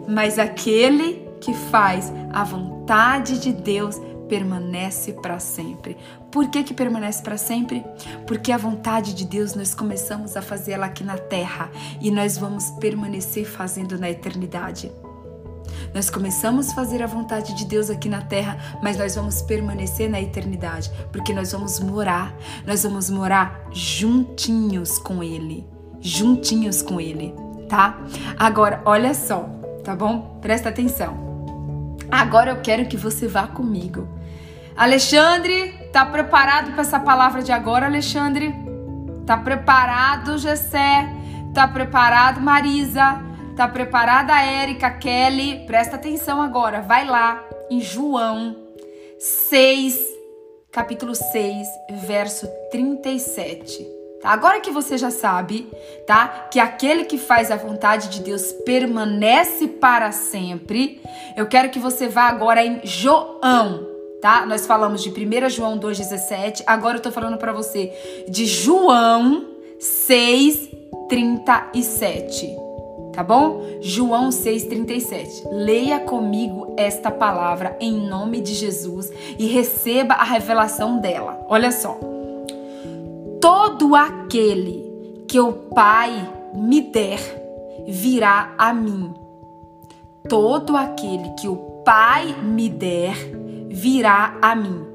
[0.07, 5.97] mas aquele que faz a vontade de Deus permanece para sempre.
[6.31, 7.83] Por que que permanece para sempre?
[8.27, 12.37] Porque a vontade de Deus nós começamos a fazer ela aqui na terra e nós
[12.37, 14.91] vamos permanecer fazendo na eternidade.
[15.93, 20.07] Nós começamos a fazer a vontade de Deus aqui na terra, mas nós vamos permanecer
[20.07, 25.65] na eternidade, porque nós vamos morar, nós vamos morar juntinhos com Ele,
[25.99, 27.33] juntinhos com Ele
[27.69, 27.99] tá?
[28.37, 29.47] Agora, olha só,
[29.83, 30.39] tá bom?
[30.41, 31.95] Presta atenção.
[32.11, 34.07] Agora eu quero que você vá comigo.
[34.75, 38.53] Alexandre, tá preparado para essa palavra de agora, Alexandre?
[39.25, 41.07] Tá preparado, Gessé?
[41.53, 43.21] Tá preparado, Marisa?
[43.55, 45.65] Tá preparada, Érica, Kelly?
[45.67, 48.55] Presta atenção agora, vai lá em João
[49.19, 49.99] 6,
[50.71, 51.67] capítulo 6,
[52.07, 53.98] verso 37.
[54.23, 55.67] Agora que você já sabe,
[56.05, 56.49] tá?
[56.51, 61.01] Que aquele que faz a vontade de Deus permanece para sempre.
[61.35, 63.87] Eu quero que você vá agora em João,
[64.21, 64.45] tá?
[64.45, 69.45] Nós falamos de 1 João 2:17, agora eu tô falando para você de João
[69.79, 72.69] 6:37
[73.19, 73.61] tá bom?
[73.81, 75.45] João 6,37.
[75.51, 81.45] Leia comigo esta palavra em nome de Jesus e receba a revelação dela.
[81.49, 82.18] Olha só.
[83.41, 86.11] Todo aquele que o Pai
[86.55, 87.19] me der
[87.87, 89.13] virá a mim.
[90.27, 93.15] Todo aquele que o Pai me der
[93.69, 94.85] virá a mim.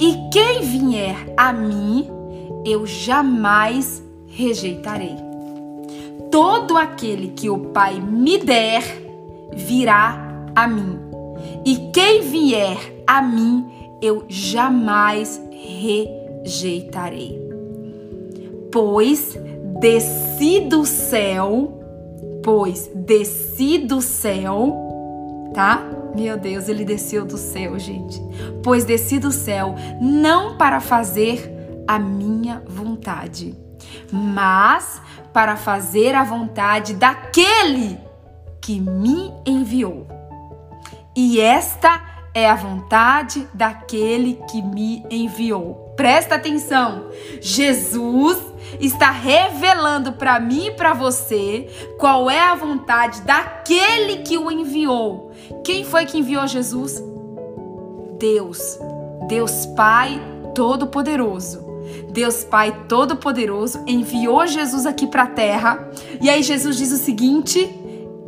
[0.00, 2.08] E quem vier a mim,
[2.64, 5.34] eu jamais rejeitarei
[6.34, 8.82] todo aquele que o Pai me der
[9.54, 10.98] virá a mim.
[11.64, 13.64] E quem vier a mim,
[14.02, 17.43] eu jamais rejeitarei.
[18.74, 19.38] Pois
[19.78, 21.80] desci do céu,
[22.42, 25.80] pois desci do céu, tá?
[26.12, 28.20] Meu Deus, ele desceu do céu, gente.
[28.64, 33.54] Pois desci do céu não para fazer a minha vontade,
[34.10, 35.00] mas
[35.32, 37.96] para fazer a vontade daquele
[38.60, 40.08] que me enviou.
[41.14, 42.02] E esta
[42.34, 45.94] é a vontade daquele que me enviou.
[45.96, 47.04] Presta atenção.
[47.40, 54.50] Jesus está revelando para mim e para você qual é a vontade daquele que o
[54.50, 55.32] enviou.
[55.64, 57.02] Quem foi que enviou Jesus?
[58.18, 58.78] Deus.
[59.28, 60.20] Deus Pai
[60.54, 61.64] Todo-Poderoso.
[62.10, 65.90] Deus Pai Todo-Poderoso enviou Jesus aqui para a terra.
[66.20, 67.68] E aí Jesus diz o seguinte: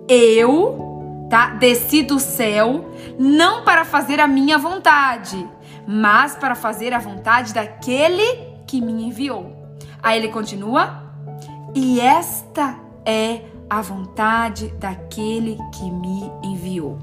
[0.08, 5.48] Eu, tá, desci do céu não para fazer a minha vontade,
[5.86, 9.55] mas para fazer a vontade daquele que me enviou.
[10.06, 11.02] Aí ele continua:
[11.74, 16.98] E esta é a vontade daquele que me enviou.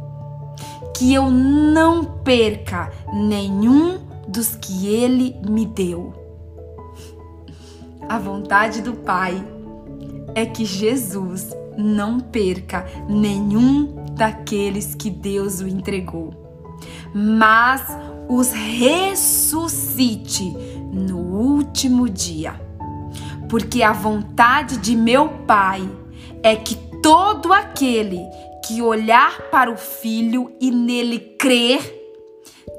[0.95, 6.23] Que eu não perca nenhum dos que ele me deu
[8.09, 9.43] a vontade do Pai
[10.35, 16.33] é que Jesus não perca nenhum daqueles que Deus o entregou,
[17.13, 17.81] mas
[18.29, 20.51] os ressuscite
[20.91, 22.59] no último dia.
[23.53, 25.87] Porque a vontade de meu Pai
[26.41, 28.19] é que todo aquele
[28.65, 31.79] que olhar para o Filho e nele crer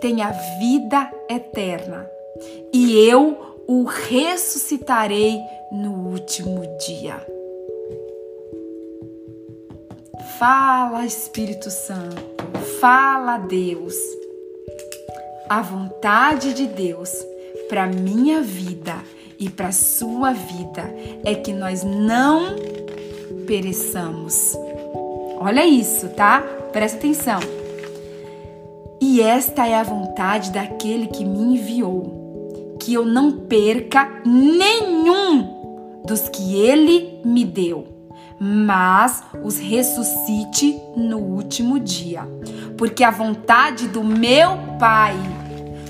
[0.01, 2.11] tenha vida eterna.
[2.73, 5.39] E eu o ressuscitarei
[5.71, 7.25] no último dia.
[10.41, 12.21] Fala, Espírito Santo,
[12.81, 13.95] fala, Deus.
[15.49, 17.13] A vontade de Deus
[17.69, 20.83] para minha vida e para sua vida
[21.25, 22.57] é que nós não
[23.47, 24.57] pereçamos.
[25.38, 26.40] Olha isso, tá?
[26.73, 27.40] Presta atenção.
[29.01, 36.29] E esta é a vontade daquele que me enviou que eu não perca nenhum dos
[36.29, 37.87] que ele me deu,
[38.38, 42.29] mas os ressuscite no último dia.
[42.77, 45.14] Porque a vontade do meu Pai,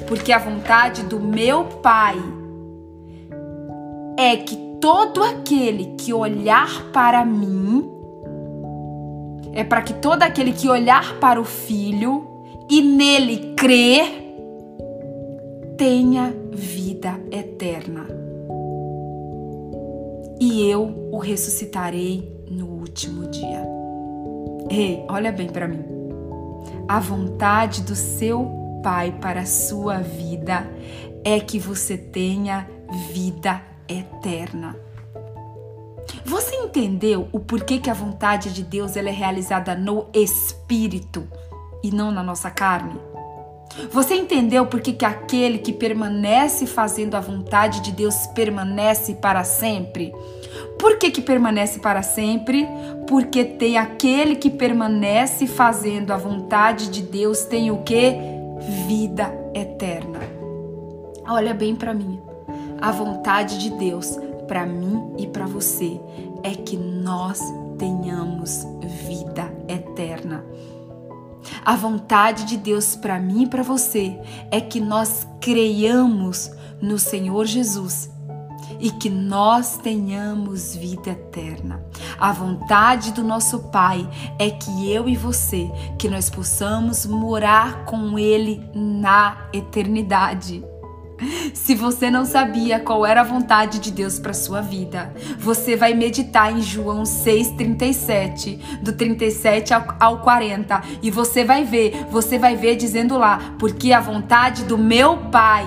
[0.07, 2.17] porque a vontade do meu Pai
[4.17, 7.91] é que todo aquele que olhar para mim,
[9.53, 12.27] é para que todo aquele que olhar para o Filho
[12.71, 14.23] e nele crer,
[15.77, 18.07] tenha vida eterna.
[20.41, 23.67] E eu o ressuscitarei no último dia.
[24.71, 25.85] Ei, olha bem para mim.
[26.89, 30.71] A vontade do seu Pai para a sua vida
[31.25, 32.69] é que você tenha
[33.11, 33.74] vida eterna.
[36.25, 41.27] Você entendeu o porquê que a vontade de Deus ela é realizada no espírito
[41.83, 42.99] e não na nossa carne?
[43.91, 49.43] Você entendeu por que, que aquele que permanece fazendo a vontade de Deus permanece para
[49.43, 50.15] sempre?
[50.79, 52.67] Por que, que permanece para sempre?
[53.09, 58.15] Porque tem aquele que permanece fazendo a vontade de Deus tem o que?
[58.87, 60.21] Vida eterna.
[61.27, 62.24] Olha bem para mim.
[62.85, 65.99] A vontade de Deus para mim e para você
[66.43, 67.41] é que nós
[67.79, 68.63] tenhamos
[69.07, 70.45] vida eterna.
[71.65, 74.21] A vontade de Deus para mim e para você
[74.51, 78.11] é que nós creiamos no Senhor Jesus
[78.79, 81.83] e que nós tenhamos vida eterna.
[82.21, 84.07] A vontade do nosso Pai
[84.39, 90.74] é que eu e você, que nós possamos morar com Ele na eternidade.
[91.53, 95.95] Se você não sabia qual era a vontade de Deus para sua vida, você vai
[95.95, 102.77] meditar em João 6:37, do 37 ao 40, e você vai ver, você vai ver
[102.77, 105.67] dizendo lá, porque a vontade do meu Pai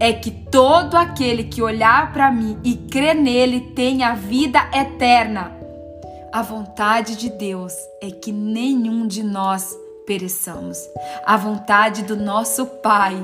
[0.00, 5.52] é que todo aquele que olhar para mim e crer nele tenha vida eterna.
[6.32, 7.72] A vontade de Deus
[8.02, 9.74] é que nenhum de nós
[10.06, 10.78] pereçamos.
[11.24, 13.16] A vontade do nosso Pai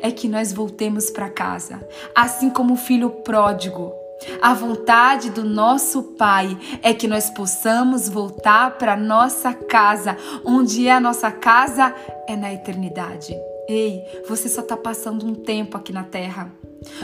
[0.00, 3.92] é que nós voltemos para casa, assim como o filho pródigo.
[4.42, 10.92] A vontade do nosso Pai é que nós possamos voltar para nossa casa, onde é
[10.92, 11.94] a nossa casa
[12.26, 13.34] é na eternidade.
[13.68, 16.59] Ei, você só está passando um tempo aqui na terra.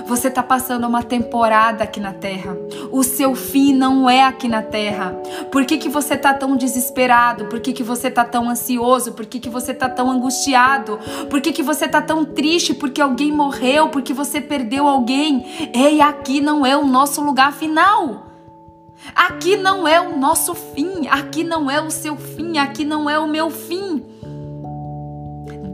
[0.06, 2.56] Você está passando uma temporada aqui na terra.
[2.90, 5.10] O seu fim não é aqui na terra.
[5.52, 7.46] Por que, que você está tão desesperado?
[7.46, 9.12] Por que, que você está tão ansioso?
[9.12, 10.98] Por que, que você está tão angustiado?
[11.28, 13.88] Por que, que você está tão triste porque alguém morreu?
[13.88, 15.44] Porque você perdeu alguém?
[15.74, 18.26] Ei, aqui não é o nosso lugar final.
[19.14, 21.06] Aqui não é o nosso fim.
[21.08, 22.56] Aqui não é o seu fim.
[22.56, 24.02] Aqui não é o meu fim.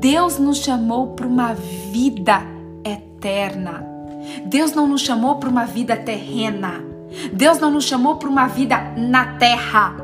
[0.01, 2.43] Deus nos chamou para uma vida
[2.85, 3.92] eterna.
[4.45, 6.85] Deus não nos chamou para uma vida terrena.
[7.33, 9.97] Deus não nos chamou para uma vida na terra.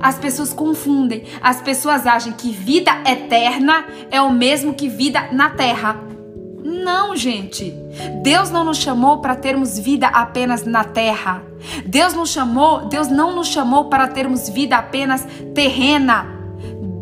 [0.00, 1.24] As pessoas confundem.
[1.42, 6.00] As pessoas acham que vida eterna é o mesmo que vida na terra.
[6.62, 7.74] Não, gente.
[8.22, 11.42] Deus não nos chamou para termos vida apenas na terra.
[11.84, 16.39] Deus nos chamou, Deus não nos chamou para termos vida apenas terrena.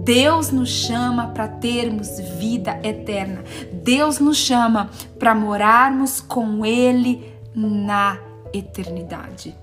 [0.08, 3.44] Deus nos chama para termos vida eterna.
[3.70, 4.88] Deus nos chama
[5.18, 8.18] para morarmos com Ele na
[8.50, 9.54] eternidade.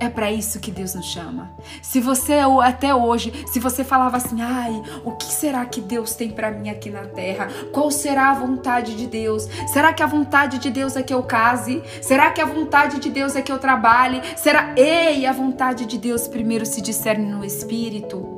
[0.00, 1.50] É para isso que Deus nos chama.
[1.82, 6.30] Se você até hoje, se você falava assim, ai, o que será que Deus tem
[6.30, 7.48] para mim aqui na terra?
[7.74, 9.46] Qual será a vontade de Deus?
[9.70, 11.82] Será que a vontade de Deus é que eu case?
[12.00, 14.22] Será que a vontade de Deus é que eu trabalhe?
[14.34, 14.72] Será?
[14.78, 18.31] Ei, a vontade de Deus primeiro se discerne no espírito.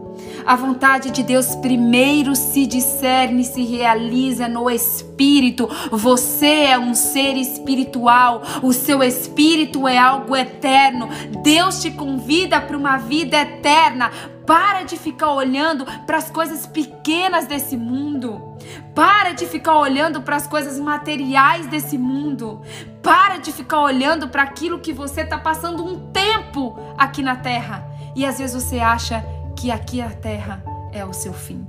[0.47, 5.66] A vontade de Deus primeiro se discerne, se realiza no espírito.
[5.90, 11.09] Você é um ser espiritual, o seu espírito é algo eterno.
[11.42, 14.11] Deus te convida para uma vida eterna.
[14.47, 18.55] Para de ficar olhando para as coisas pequenas desse mundo.
[18.95, 22.61] Para de ficar olhando para as coisas materiais desse mundo.
[23.03, 27.88] Para de ficar olhando para aquilo que você está passando um tempo aqui na terra.
[28.14, 29.24] E às vezes você acha
[29.57, 31.66] que aqui a terra é o seu fim.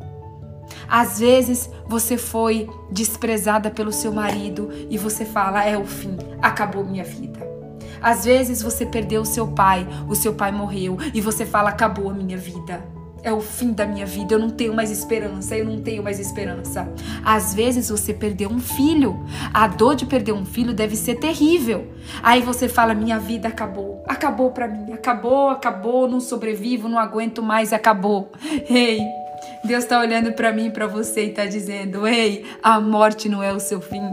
[0.88, 6.83] Às vezes você foi desprezada pelo seu marido e você fala: é o fim, acabou
[6.83, 7.39] minha vida.
[8.01, 12.09] Às vezes você perdeu o seu pai, o seu pai morreu e você fala: acabou
[12.09, 12.94] a minha vida
[13.26, 16.19] é o fim da minha vida, eu não tenho mais esperança, eu não tenho mais
[16.19, 16.88] esperança.
[17.26, 21.91] Às vezes você perdeu um filho, a dor de perder um filho deve ser terrível.
[22.21, 27.41] Aí você fala: minha vida acabou, acabou para mim, acabou, acabou, não sobrevivo, não aguento
[27.41, 28.32] mais, acabou.
[28.69, 28.99] Ei,
[29.63, 33.41] Deus está olhando para mim e para você e está dizendo: Ei, a morte não
[33.41, 34.03] é o seu fim.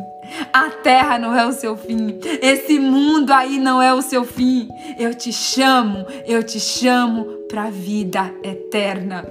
[0.52, 2.18] A terra não é o seu fim.
[2.40, 4.68] Esse mundo aí não é o seu fim.
[4.98, 9.26] Eu te chamo, eu te chamo para vida eterna.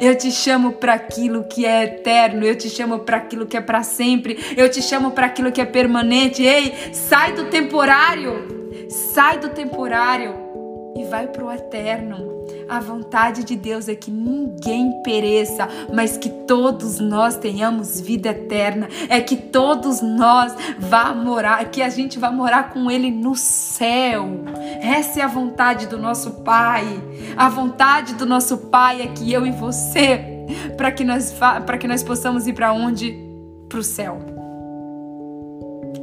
[0.00, 3.60] Eu te chamo para aquilo que é eterno, eu te chamo para aquilo que é
[3.60, 6.42] para sempre, eu te chamo para aquilo que é permanente.
[6.42, 8.64] Ei, sai do temporário.
[8.88, 10.34] Sai do temporário
[10.96, 12.33] e vai para o eterno.
[12.68, 18.88] A vontade de Deus é que ninguém pereça, mas que todos nós tenhamos vida eterna.
[19.08, 24.44] É que todos nós vá morar, que a gente vá morar com Ele no céu.
[24.80, 26.84] Essa é a vontade do nosso Pai.
[27.36, 30.20] A vontade do nosso Pai é que eu e você,
[30.76, 33.22] para que nós para que nós possamos ir para onde?
[33.68, 34.43] Para o céu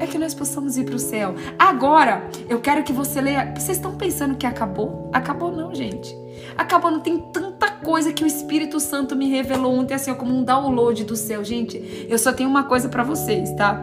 [0.01, 1.35] é que nós possamos ir para o céu.
[1.57, 3.53] Agora, eu quero que você leia.
[3.55, 5.09] Vocês estão pensando que acabou?
[5.13, 6.15] Acabou não, gente.
[6.57, 10.43] Acabou, não tem tanta coisa que o Espírito Santo me revelou ontem, assim, como um
[10.43, 11.43] download do céu.
[11.43, 13.79] Gente, eu só tenho uma coisa para vocês, tá?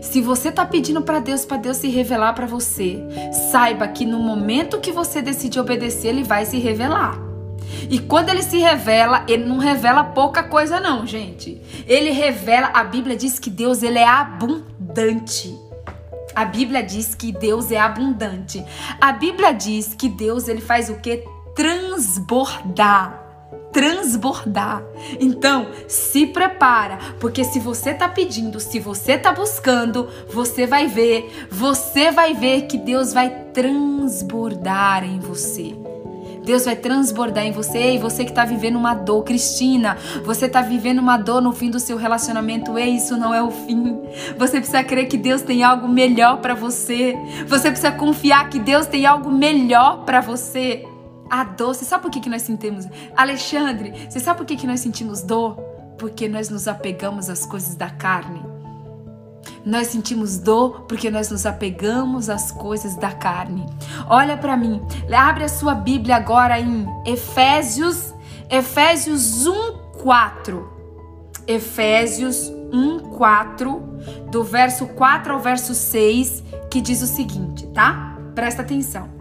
[0.00, 3.02] Se você tá pedindo para Deus, para Deus se revelar para você,
[3.50, 7.30] saiba que no momento que você decide obedecer, ele vai se revelar.
[7.88, 11.60] E quando ele se revela, ele não revela pouca coisa não, gente.
[11.86, 14.79] Ele revela, a Bíblia diz que Deus ele é abundante.
[16.34, 18.64] A Bíblia diz que Deus é abundante.
[19.00, 21.24] A Bíblia diz que Deus ele faz o que?
[21.54, 23.18] Transbordar.
[23.72, 24.82] transbordar.
[25.20, 31.48] Então, se prepara, porque se você tá pedindo, se você tá buscando, você vai ver,
[31.50, 35.89] você vai ver que Deus vai transbordar em você.
[36.44, 40.62] Deus vai transbordar em você e você que está vivendo uma dor, Cristina, você está
[40.62, 43.98] vivendo uma dor no fim do seu relacionamento, e isso não é o fim.
[44.38, 47.16] Você precisa crer que Deus tem algo melhor para você.
[47.46, 50.84] Você precisa confiar que Deus tem algo melhor para você.
[51.28, 52.86] A dor, você sabe por que, que nós sentimos?
[53.16, 55.56] Alexandre, você sabe por que, que nós sentimos dor?
[55.96, 58.49] Porque nós nos apegamos às coisas da carne.
[59.64, 63.66] Nós sentimos dor porque nós nos apegamos às coisas da carne.
[64.08, 64.80] Olha para mim,
[65.12, 68.14] abre a sua Bíblia agora em Efésios,
[68.48, 70.68] Efésios 1:4.
[71.46, 73.82] Efésios 1:4,
[74.30, 78.16] do verso 4 ao verso 6, que diz o seguinte, tá?
[78.34, 79.20] Presta atenção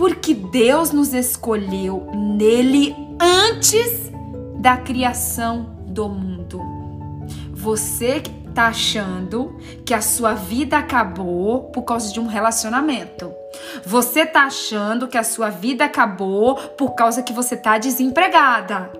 [0.00, 4.10] porque Deus nos escolheu nele antes
[4.56, 6.58] da criação do mundo.
[7.52, 13.32] Você que tá achando que a sua vida acabou por causa de um relacionamento.
[13.84, 18.92] Você tá achando que a sua vida acabou por causa que você tá desempregada.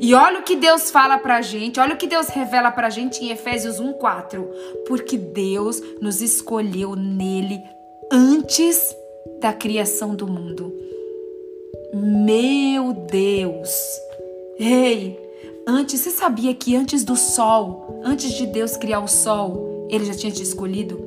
[0.00, 3.24] E olha o que Deus fala pra gente, olha o que Deus revela pra gente
[3.24, 4.44] em Efésios 1:4,
[4.86, 7.62] porque Deus nos escolheu nele
[8.10, 8.94] antes
[9.40, 10.74] da criação do mundo.
[11.94, 13.70] Meu Deus!
[14.58, 15.16] Ei,
[15.68, 20.14] antes você sabia que antes do sol, antes de Deus criar o sol, ele já
[20.14, 21.06] tinha te escolhido?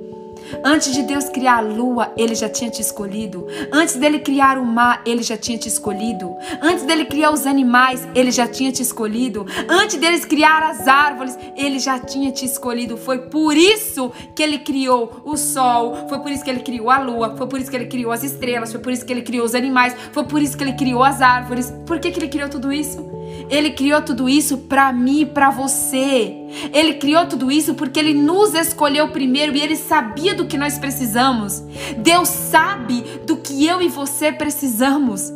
[0.63, 3.47] Antes de Deus criar a lua, ele já tinha te escolhido.
[3.71, 6.35] Antes dele criar o mar, ele já tinha te escolhido.
[6.61, 9.45] Antes dele criar os animais, ele já tinha te escolhido.
[9.69, 12.97] Antes deles criar as árvores, ele já tinha te escolhido.
[12.97, 16.99] Foi por isso que ele criou o sol, foi por isso que ele criou a
[16.99, 19.45] lua, foi por isso que ele criou as estrelas, foi por isso que ele criou
[19.45, 21.73] os animais, foi por isso que ele criou as árvores.
[21.85, 23.10] Por que, que ele criou tudo isso?
[23.51, 26.33] Ele criou tudo isso para mim e para você.
[26.73, 30.77] Ele criou tudo isso porque ele nos escolheu primeiro e ele sabia do que nós
[30.77, 31.61] precisamos.
[31.97, 35.29] Deus sabe do que eu e você precisamos.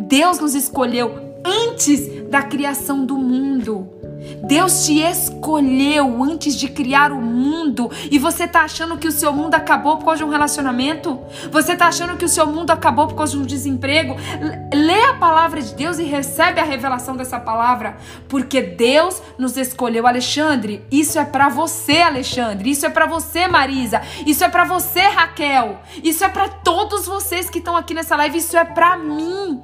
[0.00, 3.95] Deus nos escolheu antes da criação do mundo.
[4.42, 9.32] Deus te escolheu antes de criar o mundo e você tá achando que o seu
[9.32, 11.18] mundo acabou por causa de um relacionamento?
[11.50, 14.16] Você tá achando que o seu mundo acabou por causa de um desemprego?
[14.72, 17.96] Lê a palavra de Deus e recebe a revelação dessa palavra,
[18.28, 20.84] porque Deus nos escolheu, Alexandre.
[20.90, 22.70] Isso é para você, Alexandre.
[22.70, 24.00] Isso é para você, Marisa.
[24.26, 25.78] Isso é para você, Raquel.
[26.02, 28.38] Isso é para todos vocês que estão aqui nessa live.
[28.38, 29.62] Isso é para mim.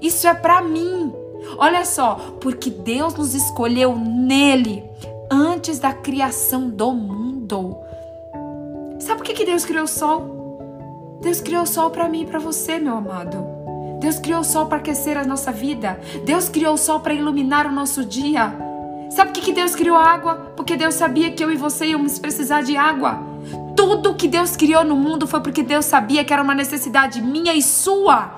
[0.00, 1.23] Isso é para mim.
[1.58, 4.84] Olha só, porque Deus nos escolheu nele
[5.30, 7.76] antes da criação do mundo.
[8.98, 11.18] Sabe por que, que Deus criou o sol?
[11.20, 13.44] Deus criou o sol para mim e para você, meu amado.
[14.00, 15.98] Deus criou o sol para aquecer a nossa vida.
[16.24, 18.54] Deus criou o sol para iluminar o nosso dia.
[19.10, 20.52] Sabe por que, que Deus criou a água?
[20.56, 23.22] Porque Deus sabia que eu e você íamos precisar de água.
[23.76, 27.54] Tudo que Deus criou no mundo foi porque Deus sabia que era uma necessidade minha
[27.54, 28.34] e sua.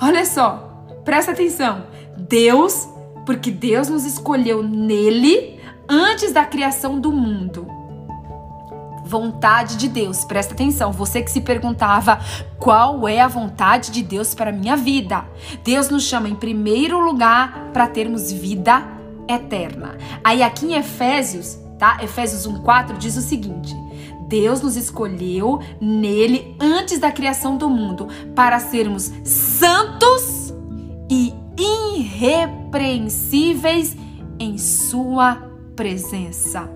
[0.00, 0.69] Olha só,
[1.04, 1.86] Presta atenção.
[2.16, 2.88] Deus,
[3.24, 7.66] porque Deus nos escolheu nele antes da criação do mundo.
[9.04, 10.92] Vontade de Deus, presta atenção.
[10.92, 12.20] Você que se perguntava
[12.58, 15.24] qual é a vontade de Deus para a minha vida.
[15.64, 18.86] Deus nos chama em primeiro lugar para termos vida
[19.28, 19.96] eterna.
[20.22, 21.98] Aí aqui em Efésios, tá?
[22.02, 23.74] Efésios 1:4 diz o seguinte:
[24.28, 30.39] Deus nos escolheu nele antes da criação do mundo para sermos santos
[31.10, 33.96] e irrepreensíveis
[34.38, 35.34] em Sua
[35.74, 36.70] presença.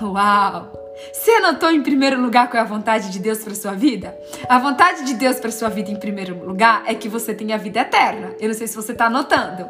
[0.00, 0.80] Uau!
[1.12, 4.14] Você anotou em primeiro lugar qual é a vontade de Deus para sua vida?
[4.48, 7.80] A vontade de Deus para sua vida em primeiro lugar é que você tenha vida
[7.80, 8.36] eterna.
[8.38, 9.66] Eu não sei se você está anotando.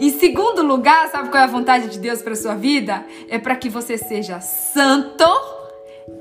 [0.00, 3.06] Em segundo lugar, sabe qual é a vontade de Deus para sua vida?
[3.28, 5.24] É para que você seja santo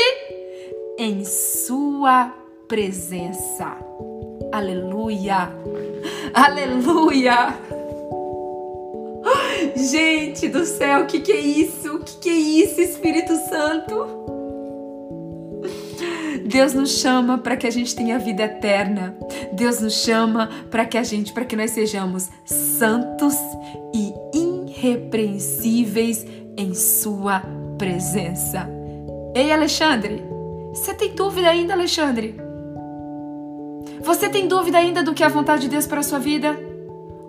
[0.97, 2.33] Em Sua
[2.67, 3.77] presença.
[4.51, 5.51] Aleluia!
[6.33, 7.55] Aleluia!
[9.75, 11.95] Gente do céu, o que, que é isso?
[11.95, 14.25] O que, que é isso, Espírito Santo?
[16.45, 19.17] Deus nos chama para que a gente tenha vida eterna.
[19.53, 23.35] Deus nos chama para que a gente, para que nós sejamos santos
[23.93, 26.25] e irrepreensíveis
[26.57, 27.41] em sua
[27.77, 28.69] presença.
[29.33, 30.23] Ei, Alexandre,
[30.76, 32.36] você tem dúvida ainda, Alexandre?
[34.01, 36.59] Você tem dúvida ainda do que é a vontade de Deus para a sua vida?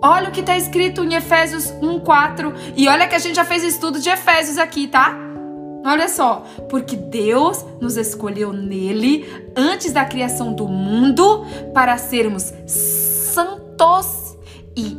[0.01, 3.63] Olha o que está escrito em Efésios 1:4 e olha que a gente já fez
[3.63, 5.17] estudo de Efésios aqui, tá?
[5.85, 9.25] Olha só, porque Deus nos escolheu nele
[9.55, 14.35] antes da criação do mundo para sermos santos
[14.75, 14.97] e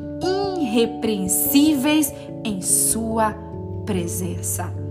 [0.63, 3.35] irrepreensíveis em Sua
[3.85, 4.88] presença.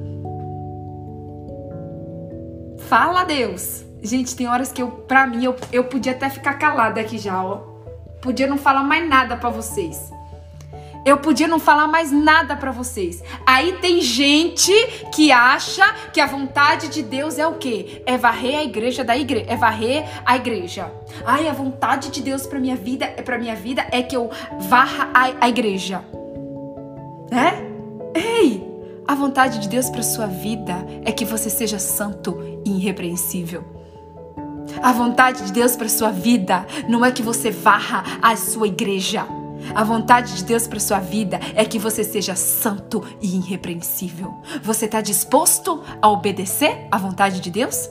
[2.88, 3.84] Fala, Deus!
[4.02, 7.44] Gente, tem horas que eu, pra mim, eu, eu podia até ficar calada aqui já,
[7.44, 7.58] ó.
[8.22, 10.10] Podia não falar mais nada para vocês.
[11.06, 13.22] Eu podia não falar mais nada para vocês.
[13.46, 14.72] Aí tem gente
[15.14, 15.84] que acha
[16.14, 18.04] que a vontade de Deus é o quê?
[18.06, 20.92] É varrer a igreja da igreja, é varrer a igreja.
[21.26, 24.30] Ai, a vontade de Deus para minha vida, para minha vida é que eu
[24.62, 26.04] varra a, a igreja.
[27.32, 27.54] Né?
[28.14, 28.67] Ei,
[29.08, 33.64] a vontade de Deus para sua vida é que você seja santo e irrepreensível.
[34.84, 39.26] A vontade de Deus para sua vida não é que você varra a sua igreja.
[39.74, 44.34] A vontade de Deus para sua vida é que você seja santo e irrepreensível.
[44.62, 47.90] Você está disposto a obedecer à vontade de Deus?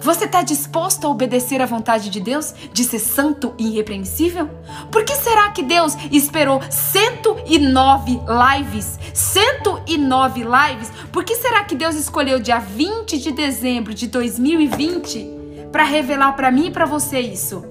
[0.00, 4.48] Você está disposto a obedecer à vontade de Deus de ser santo e irrepreensível?
[4.90, 8.20] Por que será que Deus esperou 109
[8.58, 8.98] lives?
[9.14, 10.90] 109 lives?
[11.12, 15.30] Por que será que Deus escolheu dia 20 de dezembro de 2020
[15.72, 17.64] para revelar para mim e para você isso?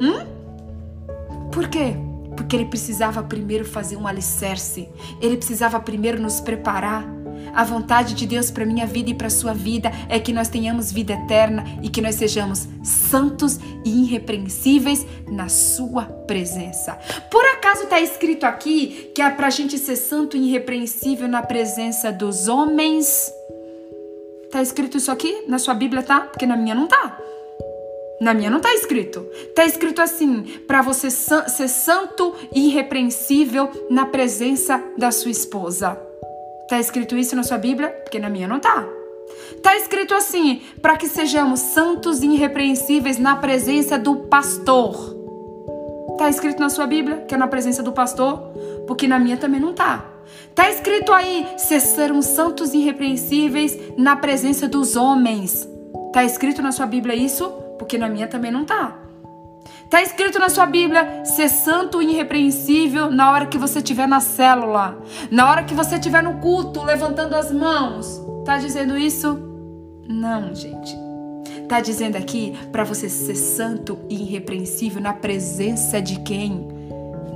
[0.00, 0.26] Hum?
[1.50, 1.94] Por quê?
[2.36, 4.88] Porque ele precisava primeiro fazer um alicerce.
[5.20, 7.17] Ele precisava primeiro nos preparar
[7.54, 10.92] a vontade de Deus para minha vida e para sua vida é que nós tenhamos
[10.92, 16.98] vida eterna e que nós sejamos santos e irrepreensíveis na sua presença.
[17.30, 21.42] Por acaso está escrito aqui que é para a gente ser santo e irrepreensível na
[21.42, 23.32] presença dos homens?
[24.50, 26.20] Tá escrito isso aqui na sua Bíblia, tá?
[26.20, 27.18] Porque na minha não tá.
[28.20, 29.20] Na minha não tá escrito.
[29.54, 36.07] Tá escrito assim: para você ser santo e irrepreensível na presença da sua esposa.
[36.68, 37.88] Tá escrito isso na sua Bíblia?
[37.88, 38.86] Porque na minha não tá.
[39.62, 45.16] Tá escrito assim: para que sejamos santos e irrepreensíveis na presença do pastor.
[46.18, 48.38] Tá escrito na sua Bíblia que é na presença do pastor?
[48.86, 50.04] Porque na minha também não tá.
[50.54, 55.66] Tá escrito aí: se sermos santos e irrepreensíveis na presença dos homens.
[56.12, 57.48] Tá escrito na sua Bíblia isso?
[57.78, 59.07] Porque na minha também não tá.
[59.88, 64.20] Está escrito na sua Bíblia ser santo e irrepreensível na hora que você estiver na
[64.20, 68.20] célula, na hora que você estiver no culto, levantando as mãos.
[68.40, 69.38] Está dizendo isso?
[70.06, 70.94] Não, gente.
[71.62, 76.68] Está dizendo aqui para você ser santo e irrepreensível na presença de quem?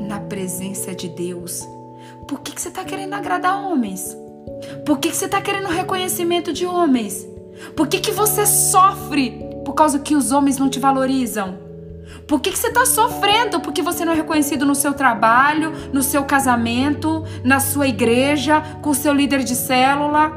[0.06, 1.66] Na presença de Deus.
[2.28, 4.14] Por que, que você está querendo agradar homens?
[4.84, 7.26] Por que, que você está querendo reconhecimento de homens?
[7.74, 11.61] Por que, que você sofre por causa que os homens não te valorizam?
[12.32, 13.60] Por que, que você está sofrendo?
[13.60, 18.88] Porque você não é reconhecido no seu trabalho, no seu casamento, na sua igreja, com
[18.88, 20.32] o seu líder de célula.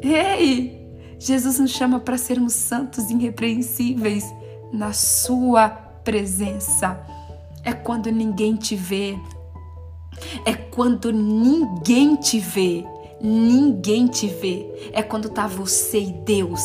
[0.00, 0.88] Ei!
[1.18, 4.24] Jesus nos chama para sermos santos irrepreensíveis
[4.72, 7.00] na sua presença.
[7.64, 9.18] É quando ninguém te vê.
[10.46, 12.86] É quando ninguém te vê.
[13.20, 14.90] Ninguém te vê.
[14.92, 16.62] É quando tá você e Deus.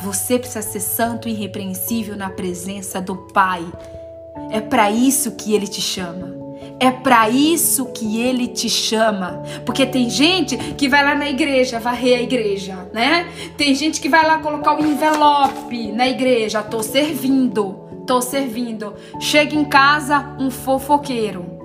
[0.00, 3.66] Você precisa ser santo e irrepreensível na presença do Pai.
[4.50, 6.38] É para isso que ele te chama.
[6.80, 9.42] É para isso que ele te chama.
[9.66, 13.28] Porque tem gente que vai lá na igreja, varrer a igreja, né?
[13.56, 16.62] Tem gente que vai lá colocar o envelope na igreja.
[16.62, 18.94] Tô servindo, tô servindo.
[19.20, 21.58] Chega em casa, um fofoqueiro.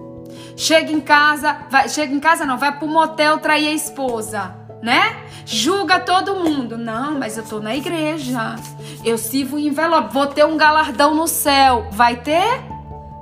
[0.56, 5.18] Chega em casa, vai, chega em casa não, vai pro motel trair a esposa, né?
[5.46, 6.78] Julga todo mundo.
[6.78, 8.56] Não, mas eu tô na igreja.
[9.04, 11.88] Eu sirvo o envelope, vou ter um galardão no céu.
[11.92, 12.73] Vai ter?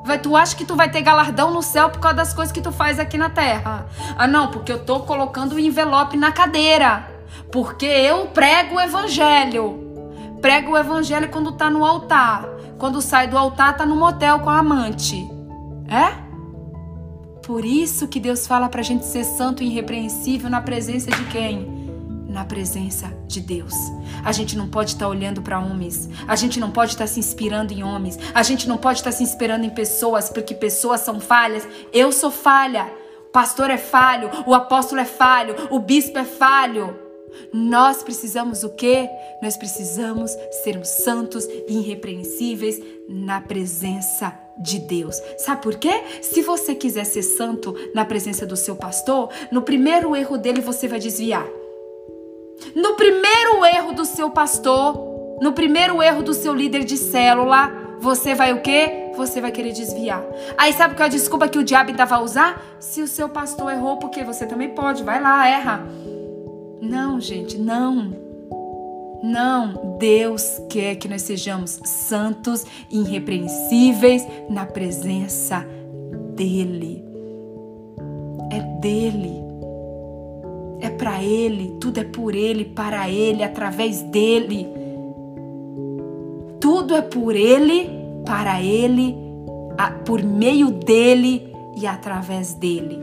[0.03, 2.61] Vai, tu acha que tu vai ter galardão no céu por causa das coisas que
[2.61, 3.85] tu faz aqui na terra?
[4.17, 7.07] Ah, não, porque eu tô colocando o envelope na cadeira.
[7.51, 9.79] Porque eu prego o evangelho.
[10.41, 12.45] Prego o evangelho quando tá no altar.
[12.79, 15.29] Quando sai do altar, tá no motel com a amante.
[15.87, 16.31] É?
[17.45, 21.80] Por isso que Deus fala pra gente ser santo e irrepreensível na presença de quem?
[22.31, 23.73] Na presença de Deus.
[24.23, 27.07] A gente não pode estar tá olhando para homens, a gente não pode estar tá
[27.07, 30.55] se inspirando em homens, a gente não pode estar tá se inspirando em pessoas, porque
[30.55, 31.67] pessoas são falhas.
[31.91, 32.91] Eu sou falha,
[33.27, 37.11] o pastor é falho, o apóstolo é falho, o bispo é falho.
[37.53, 39.09] Nós precisamos o quê?
[39.41, 45.21] Nós precisamos sermos santos e irrepreensíveis na presença de Deus.
[45.37, 46.03] Sabe por quê?
[46.21, 50.87] Se você quiser ser santo na presença do seu pastor, no primeiro erro dele você
[50.87, 51.45] vai desviar.
[52.75, 58.33] No primeiro erro do seu pastor, no primeiro erro do seu líder de célula, você
[58.33, 59.11] vai o quê?
[59.15, 60.23] Você vai querer desviar.
[60.57, 62.61] Aí sabe qual é a desculpa que o diabo ainda vai usar?
[62.79, 65.85] Se o seu pastor errou, porque você também pode, vai lá, erra.
[66.81, 68.11] Não, gente, não.
[69.23, 75.63] Não, Deus quer que nós sejamos santos, irrepreensíveis na presença
[76.35, 77.05] dEle.
[78.51, 79.50] É dEle.
[80.81, 84.67] É para Ele, tudo é por Ele, para Ele, através dEle.
[86.59, 87.89] Tudo é por Ele,
[88.25, 89.15] para Ele,
[90.05, 92.99] por meio dEle e através dEle.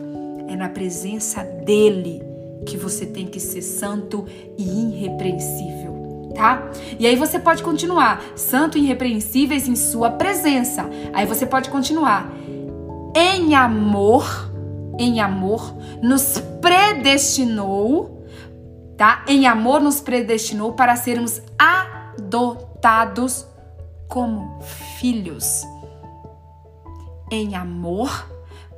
[0.48, 2.22] É na presença dEle
[2.66, 4.26] que você tem que ser santo
[4.56, 6.70] e irrepreensível, tá?
[6.98, 10.88] E aí você pode continuar, santo e irrepreensíveis em sua presença.
[11.12, 12.32] Aí você pode continuar.
[13.14, 14.47] Em amor,
[14.98, 18.26] em amor, nos predestinou,
[18.96, 19.24] tá?
[19.28, 23.46] Em amor nos predestinou para sermos adotados
[24.08, 24.60] como
[24.98, 25.62] filhos.
[27.30, 28.10] Em amor,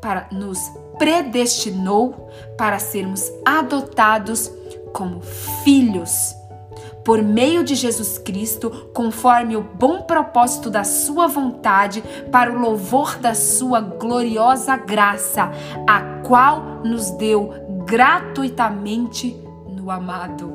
[0.00, 0.58] para nos
[0.98, 4.50] predestinou para sermos adotados
[4.92, 5.20] como
[5.64, 6.34] filhos
[7.05, 13.16] por meio de Jesus Cristo, conforme o bom propósito da Sua vontade, para o louvor
[13.16, 15.51] da Sua gloriosa graça,
[15.88, 17.53] a qual nos deu
[17.86, 19.36] gratuitamente
[19.68, 20.53] no amado.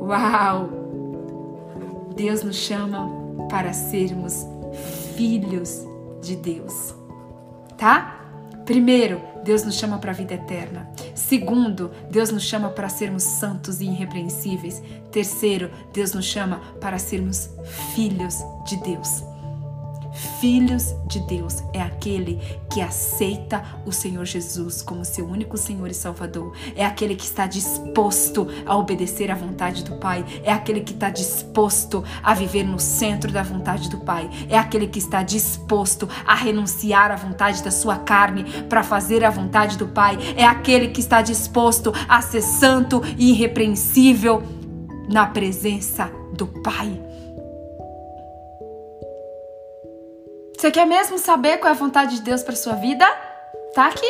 [0.00, 0.68] Uau!
[2.14, 3.08] Deus nos chama
[3.48, 4.46] para sermos
[5.14, 5.86] filhos
[6.20, 6.94] de Deus,
[7.76, 8.17] tá?
[8.68, 10.90] Primeiro, Deus nos chama para a vida eterna.
[11.14, 14.82] Segundo, Deus nos chama para sermos santos e irrepreensíveis.
[15.10, 17.48] Terceiro, Deus nos chama para sermos
[17.94, 18.34] filhos
[18.68, 19.22] de Deus.
[20.40, 22.40] Filhos de Deus é aquele
[22.70, 26.52] que aceita o Senhor Jesus como seu único Senhor e Salvador.
[26.74, 30.24] É aquele que está disposto a obedecer à vontade do Pai.
[30.42, 34.28] É aquele que está disposto a viver no centro da vontade do Pai.
[34.48, 39.30] É aquele que está disposto a renunciar à vontade da sua carne para fazer a
[39.30, 40.18] vontade do Pai.
[40.36, 44.42] É aquele que está disposto a ser santo e irrepreensível
[45.08, 47.07] na presença do Pai.
[50.58, 53.06] Você quer mesmo saber qual é a vontade de Deus para sua vida?
[53.76, 54.04] Tá aqui.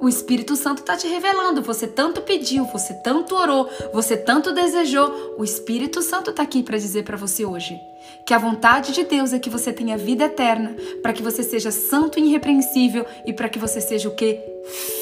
[0.00, 1.60] O Espírito Santo está te revelando.
[1.62, 5.34] Você tanto pediu, você tanto orou, você tanto desejou.
[5.36, 7.80] O Espírito Santo está aqui para dizer para você hoje
[8.24, 11.72] que a vontade de Deus é que você tenha vida eterna, para que você seja
[11.72, 14.40] santo e irrepreensível e para que você seja o que?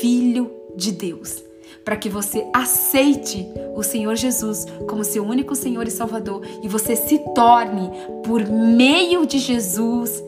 [0.01, 1.43] Filho de Deus.
[1.85, 3.47] Para que você aceite
[3.77, 7.91] o Senhor Jesus como seu único Senhor e Salvador e você se torne,
[8.25, 10.23] por meio de Jesus,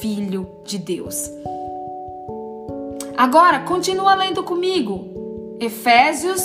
[0.00, 1.30] Filho de Deus.
[3.16, 5.06] Agora, continua lendo comigo.
[5.60, 6.42] Efésios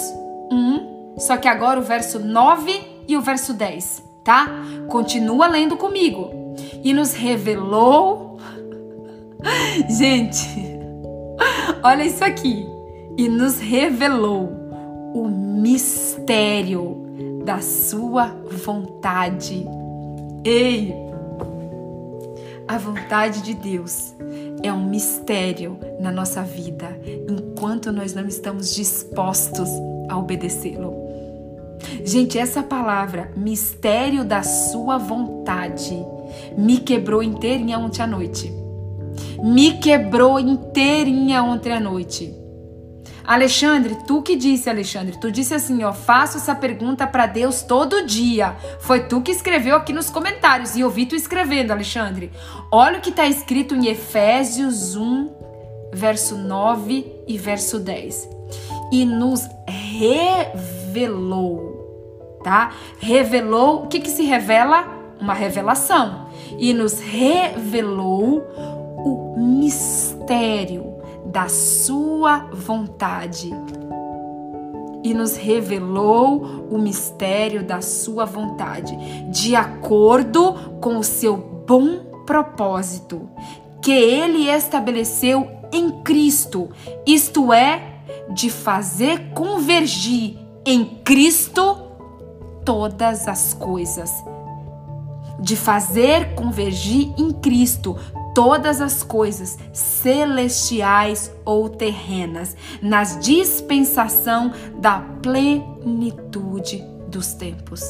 [0.51, 4.47] 1, só que agora o verso 9 e o verso 10, tá?
[4.87, 6.29] Continua lendo comigo.
[6.83, 8.37] E nos revelou.
[9.89, 10.47] Gente,
[11.83, 12.65] olha isso aqui.
[13.17, 14.49] E nos revelou
[15.13, 17.05] o mistério
[17.43, 19.67] da sua vontade.
[20.45, 20.93] Ei,
[22.69, 24.13] a vontade de Deus
[24.61, 29.67] é um mistério na nossa vida enquanto nós não estamos dispostos
[30.07, 30.93] a obedecê-lo.
[32.05, 35.97] Gente, essa palavra, mistério da sua vontade,
[36.55, 38.53] me quebrou inteirinha ontem à noite.
[39.43, 42.31] Me quebrou inteirinha ontem à noite.
[43.29, 48.03] Alexandre, tu que disse, Alexandre, tu disse assim, ó, faço essa pergunta para Deus todo
[48.03, 48.55] dia.
[48.79, 52.31] Foi tu que escreveu aqui nos comentários e eu vi tu escrevendo, Alexandre.
[52.71, 55.29] Olha o que está escrito em Efésios 1,
[55.93, 58.27] verso 9 e verso 10.
[58.91, 59.47] E nos
[60.87, 61.21] revelou,
[62.43, 62.71] tá?
[62.97, 64.87] Revelou, o que que se revela?
[65.21, 66.29] Uma revelação.
[66.57, 68.39] E nos revelou
[69.05, 70.88] o mistério
[71.31, 73.51] da sua vontade
[75.03, 78.95] e nos revelou o mistério da sua vontade,
[79.29, 83.29] de acordo com o seu bom propósito,
[83.81, 86.69] que ele estabeleceu em Cristo,
[87.05, 88.01] isto é,
[88.33, 91.77] de fazer convergir em Cristo
[92.65, 94.11] todas as coisas.
[95.39, 97.95] De fazer convergir em Cristo
[98.39, 107.83] todas as coisas, celestiais ou terrenas, nas dispensação da plenitude dos tempos.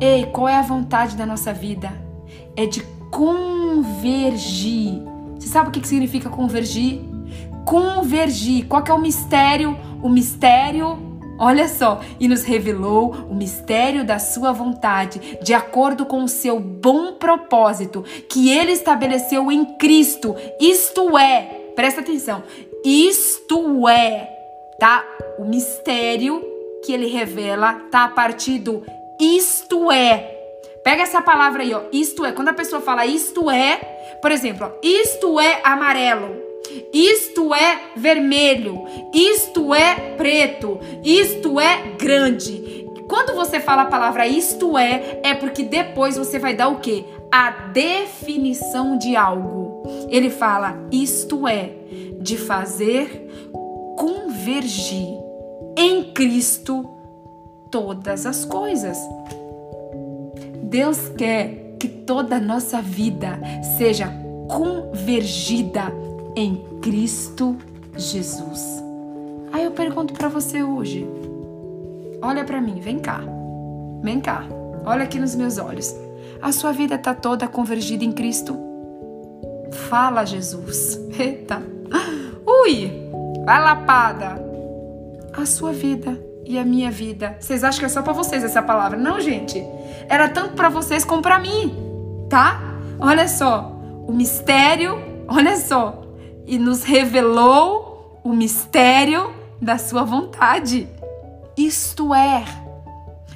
[0.00, 1.92] Ei, qual é a vontade da nossa vida?
[2.54, 5.02] É de convergir.
[5.34, 7.00] Você sabe o que significa convergir?
[7.64, 8.68] Convergir.
[8.68, 9.76] Qual é o mistério?
[10.04, 11.05] O mistério
[11.38, 16.58] Olha só, e nos revelou o mistério da sua vontade, de acordo com o seu
[16.58, 20.34] bom propósito, que ele estabeleceu em Cristo.
[20.60, 22.42] Isto é, presta atenção,
[22.84, 24.30] isto é,
[24.78, 25.04] tá?
[25.38, 26.42] O mistério
[26.84, 28.82] que ele revela tá a partir do
[29.20, 30.32] isto é.
[30.84, 32.32] Pega essa palavra aí, ó, isto é.
[32.32, 33.76] Quando a pessoa fala isto é,
[34.22, 36.45] por exemplo, ó, isto é amarelo,
[36.92, 42.86] isto é vermelho, isto é preto, isto é grande.
[43.08, 47.04] Quando você fala a palavra isto é, é porque depois você vai dar o quê?
[47.30, 49.82] A definição de algo.
[50.10, 51.70] Ele fala isto é,
[52.20, 53.28] de fazer
[53.96, 55.16] convergir
[55.76, 56.88] em Cristo
[57.70, 58.98] todas as coisas.
[60.62, 63.38] Deus quer que toda a nossa vida
[63.76, 64.12] seja
[64.48, 65.92] convergida
[66.36, 67.56] em Cristo
[67.96, 68.60] Jesus.
[69.52, 71.08] Aí eu pergunto para você hoje.
[72.20, 73.22] Olha para mim, vem cá.
[74.02, 74.44] Vem cá.
[74.84, 75.96] Olha aqui nos meus olhos.
[76.42, 78.54] A sua vida está toda convergida em Cristo?
[79.88, 81.00] Fala, Jesus.
[81.18, 81.62] Eita.
[82.46, 82.92] Ui!
[83.46, 84.44] Vai lapada.
[85.32, 87.36] A sua vida e a minha vida.
[87.40, 88.98] Vocês acham que é só para vocês essa palavra?
[88.98, 89.62] Não, gente.
[90.06, 91.74] Era tanto para vocês como para mim,
[92.28, 92.60] tá?
[92.98, 93.72] Olha só.
[94.06, 96.05] O mistério, olha só.
[96.46, 100.88] E nos revelou o mistério da sua vontade.
[101.56, 102.44] Isto é,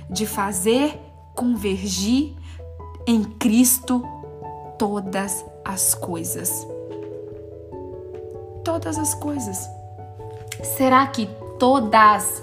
[0.09, 0.99] de fazer
[1.35, 2.35] convergir
[3.07, 4.05] em Cristo
[4.79, 6.67] todas as coisas.
[8.65, 9.69] Todas as coisas.
[10.63, 12.43] Será que todas,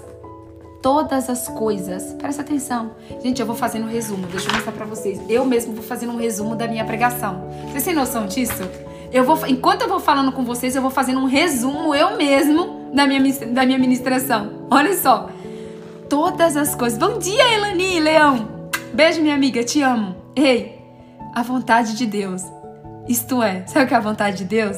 [0.82, 2.92] todas as coisas, presta atenção.
[3.22, 5.20] Gente, eu vou fazendo um resumo, deixa eu mostrar pra vocês.
[5.28, 7.48] Eu mesmo vou fazendo um resumo da minha pregação.
[7.70, 8.62] Vocês têm noção disso?
[9.10, 12.90] Eu vou, enquanto eu vou falando com vocês, eu vou fazendo um resumo eu mesmo
[12.94, 14.66] da minha, da minha ministração.
[14.70, 15.30] Olha só.
[16.08, 16.98] Todas as coisas.
[16.98, 18.48] Bom dia, Elani, Leão.
[18.92, 20.16] Beijo, minha amiga, te amo.
[20.36, 20.78] Ei,
[21.34, 22.42] a vontade de Deus.
[23.08, 24.76] Isto é, sabe o que é a vontade de Deus?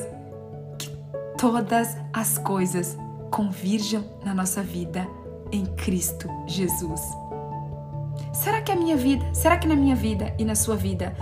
[0.79, 0.89] Que
[1.37, 2.97] todas as coisas
[3.31, 5.07] convirjam na nossa vida
[5.51, 7.01] em Cristo Jesus.
[8.33, 11.15] Será que a minha vida, será que na minha vida e na sua vida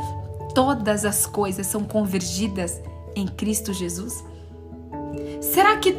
[0.55, 2.83] todas as coisas são convergidas
[3.21, 4.25] em Cristo Jesus?
[5.41, 5.95] Será que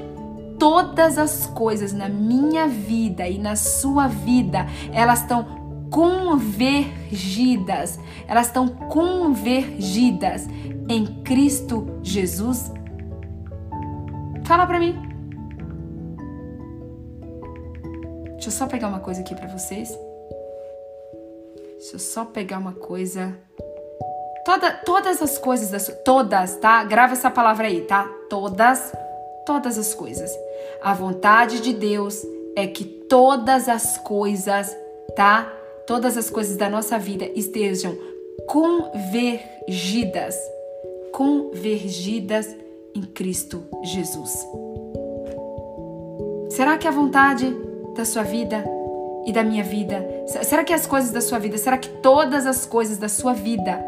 [0.57, 5.59] todas as coisas na minha vida e na sua vida, elas estão
[5.89, 10.47] convergidas, elas estão convergidas
[10.87, 12.71] em Cristo Jesus?
[14.43, 14.95] Fala para mim.
[18.33, 19.89] Deixa eu só pegar uma coisa aqui para vocês.
[21.77, 23.37] Deixa eu só pegar uma coisa.
[24.49, 26.83] Toda, todas as coisas, das, todas, tá?
[26.83, 28.09] Grava essa palavra aí, tá?
[28.31, 28.91] Todas,
[29.45, 30.35] todas as coisas.
[30.81, 32.25] A vontade de Deus
[32.55, 34.75] é que todas as coisas,
[35.15, 35.53] tá?
[35.85, 37.95] Todas as coisas da nossa vida estejam
[38.47, 40.35] convergidas,
[41.13, 42.47] convergidas
[42.95, 44.47] em Cristo Jesus.
[46.49, 47.55] Será que a vontade
[47.95, 48.65] da sua vida
[49.27, 50.03] e da minha vida?
[50.41, 53.79] Será que as coisas da sua vida, será que todas as coisas da sua vida,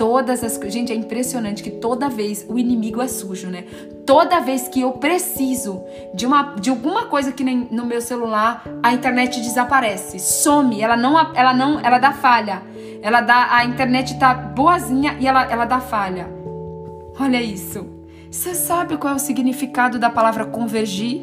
[0.00, 0.58] todas as.
[0.72, 3.64] Gente, é impressionante que toda vez o inimigo é sujo, né?
[4.06, 5.84] Toda vez que eu preciso
[6.14, 11.34] de, uma, de alguma coisa que no meu celular, a internet desaparece, some, ela não,
[11.34, 12.62] ela não, ela dá falha.
[13.02, 16.30] Ela dá, a internet tá boazinha e ela, ela dá falha.
[17.20, 17.86] Olha isso.
[18.30, 21.20] Você sabe qual é o significado da palavra convergir?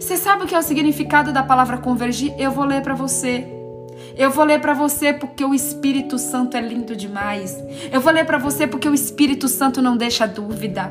[0.00, 2.32] Você sabe o que é o significado da palavra convergir?
[2.38, 3.59] Eu vou ler para você.
[4.16, 7.56] Eu vou ler para você porque o Espírito Santo é lindo demais.
[7.92, 10.90] Eu vou ler para você porque o Espírito Santo não deixa dúvida.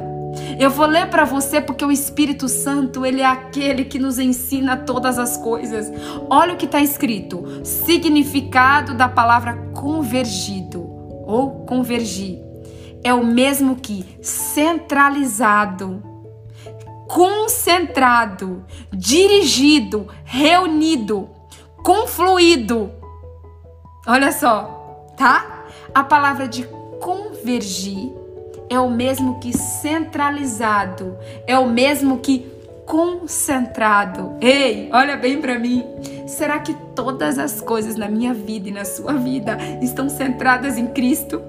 [0.59, 4.77] Eu vou ler para você porque o Espírito Santo, ele é aquele que nos ensina
[4.77, 5.91] todas as coisas.
[6.29, 10.81] Olha o que está escrito: significado da palavra convergido
[11.25, 12.39] ou convergir
[13.03, 16.03] é o mesmo que centralizado
[17.09, 18.63] concentrado,
[18.93, 21.27] dirigido, reunido,
[21.83, 22.91] confluído.
[24.09, 25.65] Olha só, tá?
[25.93, 26.63] A palavra de
[26.99, 28.11] convergir
[28.67, 32.51] é o mesmo que centralizado, é o mesmo que
[32.87, 34.35] concentrado.
[34.41, 35.85] Ei, olha bem para mim.
[36.25, 40.87] Será que todas as coisas na minha vida e na sua vida estão centradas em
[40.87, 41.39] Cristo?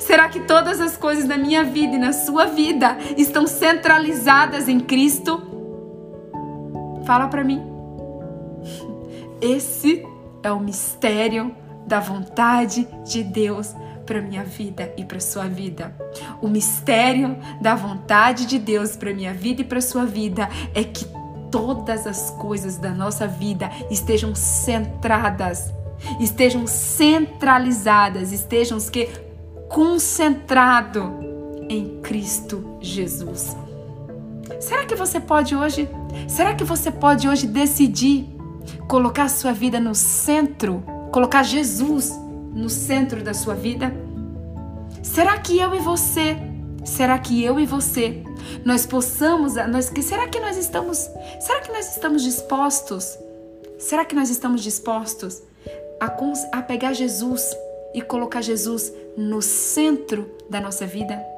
[0.00, 4.80] Será que todas as coisas na minha vida e na sua vida estão centralizadas em
[4.80, 5.42] Cristo?
[7.04, 7.60] Fala para mim.
[9.38, 10.10] Esse
[10.42, 11.54] é o mistério
[11.86, 13.74] da vontade de Deus
[14.06, 15.94] para minha vida e para sua vida.
[16.40, 21.06] O mistério da vontade de Deus para minha vida e para sua vida é que
[21.50, 25.72] todas as coisas da nossa vida estejam centradas,
[26.18, 29.08] estejam centralizadas, estejam que
[29.68, 31.12] concentrado
[31.68, 33.56] em Cristo Jesus.
[34.60, 35.88] Será que você pode hoje?
[36.28, 38.41] Será que você pode hoje decidir
[38.88, 42.12] colocar sua vida no centro, colocar Jesus
[42.52, 43.92] no centro da sua vida?
[45.02, 46.36] Será que eu e você,
[46.84, 48.22] será que eu e você
[48.64, 51.08] nós possamos, nós será que nós estamos,
[51.40, 53.18] será que nós estamos dispostos?
[53.78, 55.42] Será que nós estamos dispostos
[56.00, 56.06] a,
[56.52, 57.56] a pegar Jesus
[57.94, 61.31] e colocar Jesus no centro da nossa vida?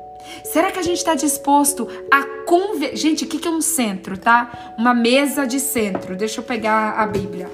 [0.44, 2.96] Será que a gente está disposto a conver...
[2.96, 4.74] Gente, o que é um centro, tá?
[4.78, 6.16] Uma mesa de centro.
[6.16, 7.50] Deixa eu pegar a Bíblia,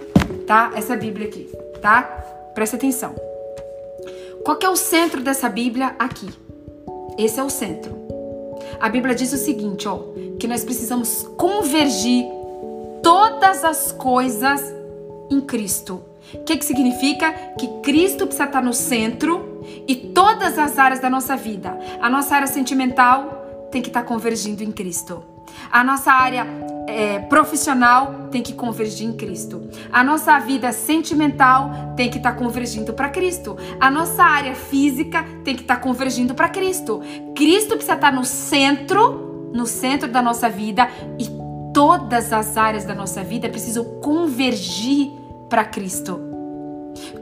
[0.46, 0.72] tá?
[0.74, 1.48] Essa Bíblia aqui,
[1.80, 2.02] tá?
[2.54, 3.14] Presta atenção.
[4.44, 6.28] Qual que é o centro dessa Bíblia aqui?
[7.18, 7.98] Esse é o centro.
[8.80, 9.98] A Bíblia diz o seguinte, ó,
[10.38, 12.24] que nós precisamos convergir
[13.02, 14.62] todas as coisas
[15.30, 16.02] em Cristo.
[16.34, 17.32] O que, que significa?
[17.58, 19.49] Que Cristo precisa estar no centro
[19.86, 21.78] e todas as áreas da nossa vida.
[22.00, 25.22] A nossa área sentimental tem que estar convergindo em Cristo.
[25.70, 26.46] A nossa área
[26.86, 29.62] é, profissional tem que convergir em Cristo.
[29.92, 33.56] A nossa vida sentimental tem que estar tá convergindo para Cristo.
[33.78, 37.00] A nossa área física tem que estar tá convergindo para Cristo.
[37.34, 40.88] Cristo precisa estar tá no centro, no centro da nossa vida
[41.18, 41.26] e
[41.72, 45.10] todas as áreas da nossa vida precisam convergir
[45.48, 46.29] para Cristo.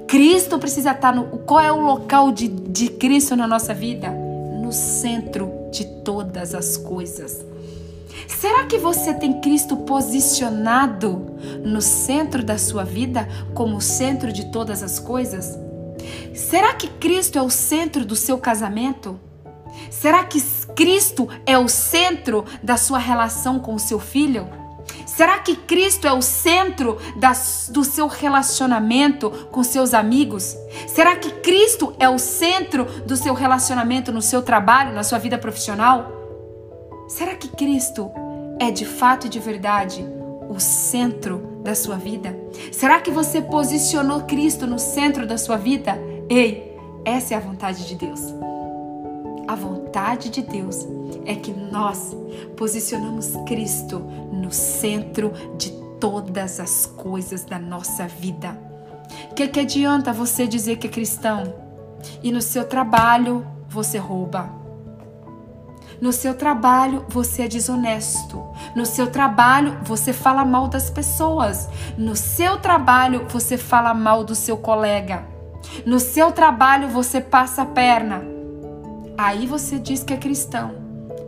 [0.07, 1.25] Cristo precisa estar no.
[1.41, 4.11] Qual é o local de, de Cristo na nossa vida?
[4.11, 7.45] No centro de todas as coisas.
[8.27, 14.47] Será que você tem Cristo posicionado no centro da sua vida como o centro de
[14.47, 15.59] todas as coisas?
[16.35, 19.19] Será que Cristo é o centro do seu casamento?
[19.91, 20.41] Será que
[20.75, 24.49] Cristo é o centro da sua relação com o seu filho?
[25.19, 26.97] Será que Cristo é o centro
[27.71, 30.57] do seu relacionamento com seus amigos?
[30.87, 35.37] Será que Cristo é o centro do seu relacionamento no seu trabalho, na sua vida
[35.37, 36.09] profissional?
[37.09, 38.09] Será que Cristo
[38.61, 40.07] é de fato e de verdade
[40.49, 42.39] o centro da sua vida?
[42.71, 45.99] Será que você posicionou Cristo no centro da sua vida?
[46.31, 48.21] Ei, essa é a vontade de Deus.
[49.49, 50.87] A vontade de Deus
[51.27, 52.17] é que nós
[52.57, 54.01] posicionamos Cristo
[54.39, 55.71] no centro de
[56.01, 58.59] todas as coisas da nossa vida.
[59.31, 61.55] O que, que adianta você dizer que é cristão
[62.23, 64.51] e no seu trabalho você rouba?
[66.01, 68.45] No seu trabalho você é desonesto.
[68.75, 71.69] No seu trabalho você fala mal das pessoas.
[71.97, 75.27] No seu trabalho você fala mal do seu colega.
[75.85, 78.23] No seu trabalho você passa a perna.
[79.17, 80.77] Aí você diz que é cristão,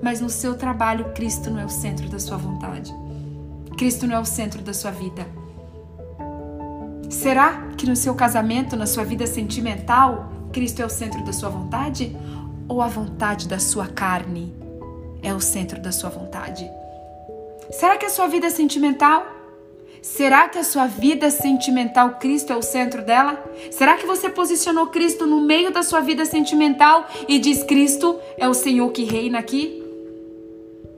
[0.03, 2.95] mas no seu trabalho Cristo não é o centro da sua vontade.
[3.77, 5.27] Cristo não é o centro da sua vida.
[7.09, 11.49] Será que no seu casamento, na sua vida sentimental, Cristo é o centro da sua
[11.49, 12.17] vontade?
[12.69, 14.55] Ou a vontade da sua carne
[15.23, 16.71] é o centro da sua vontade?
[17.71, 19.27] Será que a sua vida sentimental?
[20.03, 23.43] Será que a sua vida sentimental, Cristo é o centro dela?
[23.71, 28.49] Será que você posicionou Cristo no meio da sua vida sentimental e diz Cristo é
[28.49, 29.80] o Senhor que reina aqui?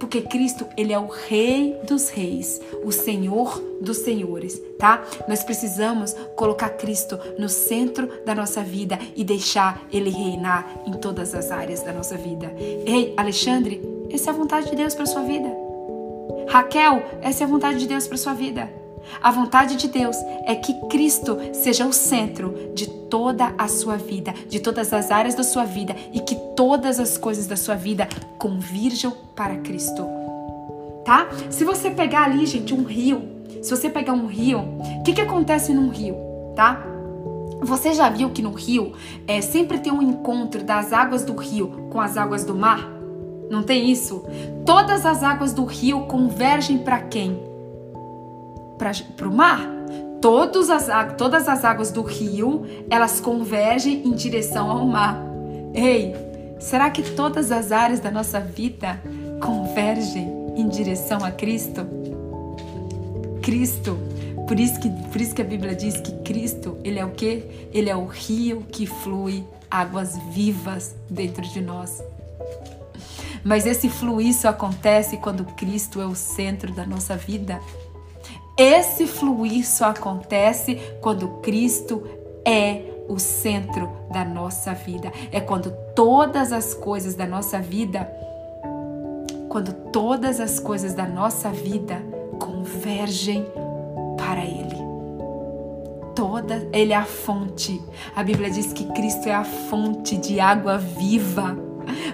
[0.03, 5.00] Porque Cristo, ele é o rei dos reis, o Senhor dos senhores, tá?
[5.28, 11.36] Nós precisamos colocar Cristo no centro da nossa vida e deixar ele reinar em todas
[11.36, 12.53] as áreas da nossa vida.
[12.59, 13.80] Ei, Alexandre,
[14.11, 15.48] essa é a vontade de Deus para sua vida.
[16.48, 18.82] Raquel, essa é a vontade de Deus para sua vida.
[19.22, 24.32] A vontade de Deus é que Cristo seja o centro de toda a sua vida,
[24.48, 28.09] de todas as áreas da sua vida e que todas as coisas da sua vida
[28.38, 30.07] convirjam para Cristo.
[31.05, 31.28] Tá?
[31.50, 33.22] Se você pegar ali, gente, um rio,
[33.62, 36.16] se você pegar um rio, o que, que acontece num rio,
[36.57, 36.84] tá?
[37.61, 38.92] Você já viu que no rio
[39.26, 42.90] é, sempre tem um encontro das águas do rio com as águas do mar?
[43.48, 44.24] Não tem isso?
[44.64, 47.51] Todas as águas do rio convergem para quem?
[48.78, 49.60] Para o mar.
[50.20, 55.20] Todas as, todas as águas do rio, elas convergem em direção ao mar.
[55.74, 56.14] Ei,
[56.60, 59.02] será que todas as áreas da nossa vida
[59.40, 61.86] convergem em direção a Cristo?
[63.42, 63.98] Cristo.
[64.46, 67.68] Por isso que, por isso que a Bíblia diz que Cristo, ele é o quê?
[67.72, 72.02] Ele é o rio que flui águas vivas dentro de nós.
[73.42, 77.60] Mas esse fluir acontece quando Cristo é o centro da nossa vida.
[78.57, 82.03] Esse fluir só acontece quando Cristo
[82.44, 85.12] é o centro da nossa vida.
[85.30, 88.11] É quando todas as coisas da nossa vida,
[89.48, 92.03] quando todas as coisas da nossa vida
[92.38, 93.46] convergem
[94.16, 94.82] para Ele.
[96.14, 97.82] Toda, Ele é a fonte.
[98.14, 101.57] A Bíblia diz que Cristo é a fonte de água viva.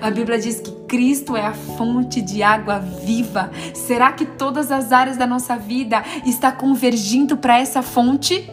[0.01, 4.93] A Bíblia diz que Cristo é a fonte de água viva, será que todas as
[4.93, 8.51] áreas da nossa vida está convergindo para essa fonte?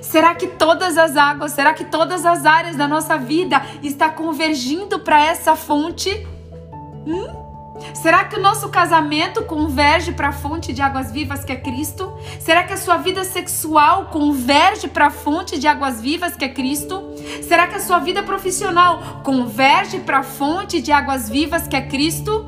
[0.00, 5.00] Será que todas as águas, será que todas as áreas da nossa vida está convergindo
[5.00, 6.26] para essa fonte?
[7.06, 7.41] Hum?
[7.94, 12.12] Será que o nosso casamento converge para a fonte de águas vivas que é Cristo?
[12.38, 16.48] Será que a sua vida sexual converge para a fonte de águas vivas que é
[16.48, 17.02] Cristo?
[17.42, 21.82] Será que a sua vida profissional converge para a fonte de águas vivas que é
[21.82, 22.44] Cristo?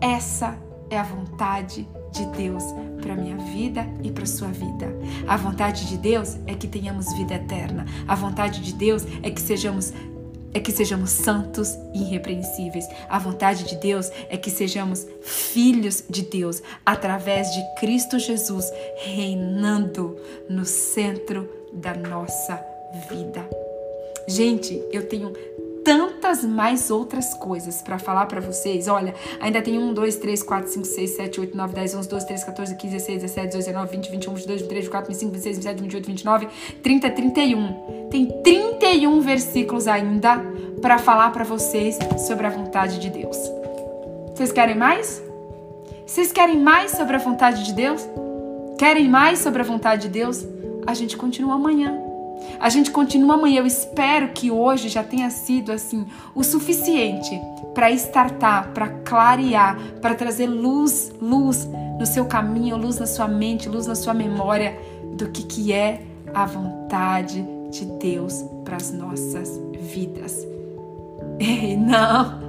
[0.00, 0.58] Essa
[0.90, 2.62] é a vontade de Deus
[3.00, 4.94] para minha vida e para sua vida.
[5.26, 7.86] A vontade de Deus é que tenhamos vida eterna.
[8.06, 9.92] A vontade de Deus é que sejamos
[10.54, 12.86] é que sejamos santos e irrepreensíveis.
[13.08, 18.70] A vontade de Deus é que sejamos filhos de Deus através de Cristo Jesus
[19.04, 20.16] reinando
[20.48, 22.62] no centro da nossa
[23.08, 23.48] vida.
[24.28, 25.32] Gente, eu tenho
[25.84, 28.88] tantas mais outras coisas para falar para vocês.
[28.88, 32.26] Olha, ainda tem 1, 2, 3, 4, 5, 6, 7, 8, 9, 10, 11, 12,
[32.26, 35.82] 13, 14, 15, 16, 17, 18, 19, 20, 21, 22, 23, 24, 25, 26, 27,
[35.82, 36.48] 28, 29,
[36.82, 38.08] 30, 31.
[38.10, 40.38] Tem 31 versículos ainda
[40.80, 43.36] para falar para vocês sobre a vontade de Deus.
[44.34, 45.22] Vocês querem mais?
[46.06, 48.06] Vocês querem mais sobre a vontade de Deus?
[48.78, 50.44] Querem mais sobre a vontade de Deus?
[50.86, 52.01] A gente continua amanhã.
[52.60, 53.60] A gente continua amanhã.
[53.60, 57.40] Eu espero que hoje já tenha sido assim o suficiente
[57.74, 61.68] para estartar, para clarear, para trazer luz, luz
[61.98, 64.78] no seu caminho, luz na sua mente, luz na sua memória
[65.14, 66.02] do que que é
[66.34, 70.46] a vontade de Deus para as nossas vidas.
[71.40, 72.40] Ei, não.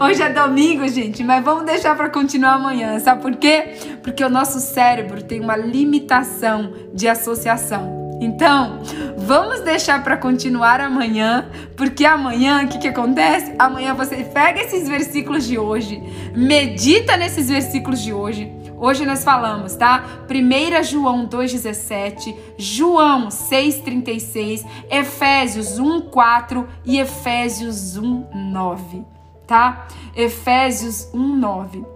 [0.00, 2.98] Hoje é domingo, gente, mas vamos deixar para continuar amanhã.
[2.98, 3.74] Sabe por quê?
[4.02, 8.03] Porque o nosso cérebro tem uma limitação de associação.
[8.20, 8.80] Então,
[9.16, 13.54] vamos deixar para continuar amanhã, porque amanhã o que, que acontece?
[13.58, 16.02] Amanhã você pega esses versículos de hoje,
[16.34, 18.52] medita nesses versículos de hoje.
[18.76, 20.04] Hoje nós falamos, tá?
[20.28, 29.04] 1 João 2,17, João 6,36, Efésios 1,4 e Efésios 1,9,
[29.46, 29.86] tá?
[30.16, 31.93] Efésios 1,9.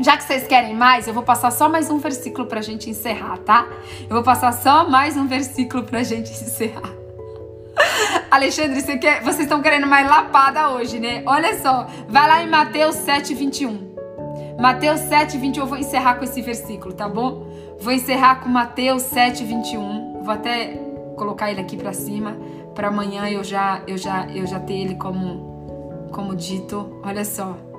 [0.00, 3.36] Já que vocês querem mais, eu vou passar só mais um versículo pra gente encerrar,
[3.38, 3.68] tá?
[4.08, 6.94] Eu vou passar só mais um versículo pra gente encerrar.
[8.30, 11.22] Alexandre, você quer, vocês estão querendo mais lapada hoje, né?
[11.26, 13.90] Olha só, vai lá em Mateus 7, 21.
[14.58, 17.46] Mateus 7, 21, eu vou encerrar com esse versículo, tá bom?
[17.78, 20.22] Vou encerrar com Mateus 7, 21.
[20.22, 20.78] Vou até
[21.14, 22.38] colocar ele aqui pra cima,
[22.74, 27.00] para amanhã eu já, eu já, eu já ter ele como, como dito.
[27.02, 27.69] Olha só.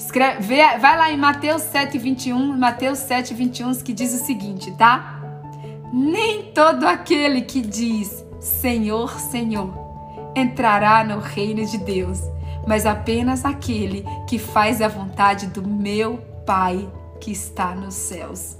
[0.00, 5.20] Escreve, vai lá em Mateus 7, 21, Mateus 7, 21, que diz o seguinte, tá?
[5.92, 9.70] Nem todo aquele que diz Senhor, Senhor
[10.34, 12.18] entrará no reino de Deus,
[12.66, 16.88] mas apenas aquele que faz a vontade do meu Pai
[17.20, 18.56] que está nos céus.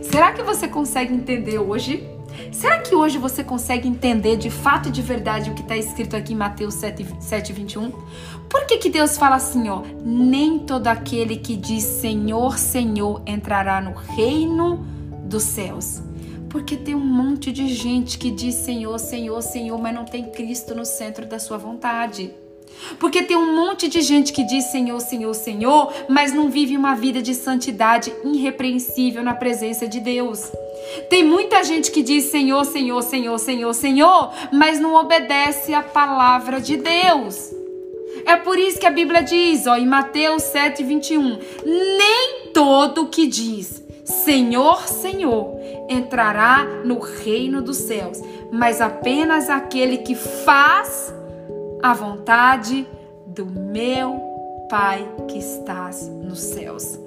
[0.00, 2.08] Será que você consegue entender hoje?
[2.52, 6.16] Será que hoje você consegue entender de fato e de verdade o que está escrito
[6.16, 7.92] aqui em Mateus 7, 7 21?
[8.50, 9.82] Por que, que Deus fala assim, ó?
[10.04, 14.84] Nem todo aquele que diz Senhor, Senhor entrará no reino
[15.24, 16.02] dos céus.
[16.48, 20.74] Porque tem um monte de gente que diz Senhor, Senhor, Senhor, mas não tem Cristo
[20.74, 22.34] no centro da sua vontade.
[22.98, 26.96] Porque tem um monte de gente que diz Senhor, Senhor, Senhor, mas não vive uma
[26.96, 30.50] vida de santidade irrepreensível na presença de Deus.
[31.08, 36.60] Tem muita gente que diz Senhor, Senhor, Senhor, Senhor, Senhor, mas não obedece a palavra
[36.60, 37.59] de Deus.
[38.24, 43.26] É por isso que a Bíblia diz, ó, em Mateus 7, 21, nem todo que
[43.26, 43.80] diz
[44.10, 45.56] Senhor, Senhor
[45.88, 48.20] entrará no reino dos céus,
[48.50, 51.14] mas apenas aquele que faz
[51.82, 52.86] a vontade
[53.26, 54.28] do meu
[54.68, 56.98] Pai que estás nos céus.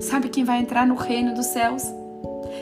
[0.00, 1.84] Sabe quem vai entrar no reino dos céus?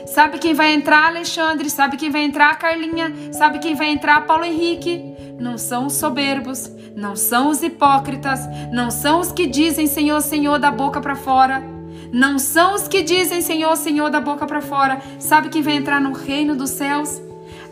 [0.05, 1.69] Sabe quem vai entrar, Alexandre?
[1.69, 3.13] Sabe quem vai entrar, Carlinha?
[3.31, 5.15] Sabe quem vai entrar, Paulo Henrique?
[5.39, 8.39] Não são os soberbos, não são os hipócritas,
[8.71, 11.63] não são os que dizem Senhor, Senhor da boca para fora.
[12.11, 15.01] Não são os que dizem Senhor, Senhor da boca para fora.
[15.17, 17.21] Sabe quem vai entrar no reino dos céus?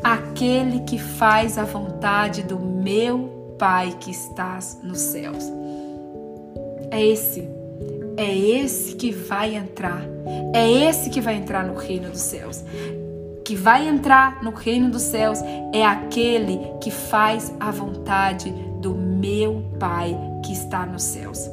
[0.03, 5.43] Aquele que faz a vontade do meu Pai que estás nos céus.
[6.89, 7.58] É esse.
[8.19, 10.01] É esse que vai entrar.
[10.53, 12.63] É esse que vai entrar no reino dos céus
[13.49, 15.39] que vai entrar no reino dos céus
[15.73, 20.15] é aquele que faz a vontade do meu Pai
[20.45, 21.49] que está nos céus.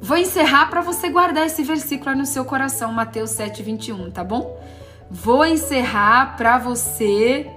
[0.00, 4.56] Vou encerrar para você guardar esse versículo no seu coração, Mateus 7, 21, tá bom?
[5.10, 7.50] Vou encerrar para você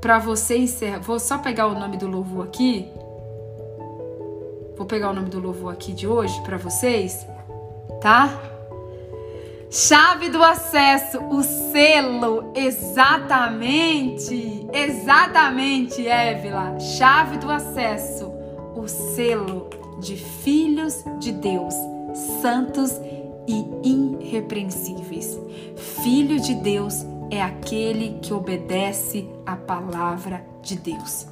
[0.00, 1.00] para você encerrar.
[1.00, 2.88] Vou só pegar o nome do louvor aqui.
[4.80, 7.26] Vou pegar o nome do louvor aqui de hoje para vocês,
[8.00, 8.40] tá?
[9.70, 16.80] Chave do acesso, o selo, exatamente, exatamente, Évila.
[16.80, 18.32] Chave do acesso,
[18.74, 19.68] o selo
[20.00, 21.74] de filhos de Deus,
[22.40, 22.98] santos
[23.46, 25.38] e irrepreensíveis.
[25.76, 31.26] Filho de Deus é aquele que obedece a palavra de Deus.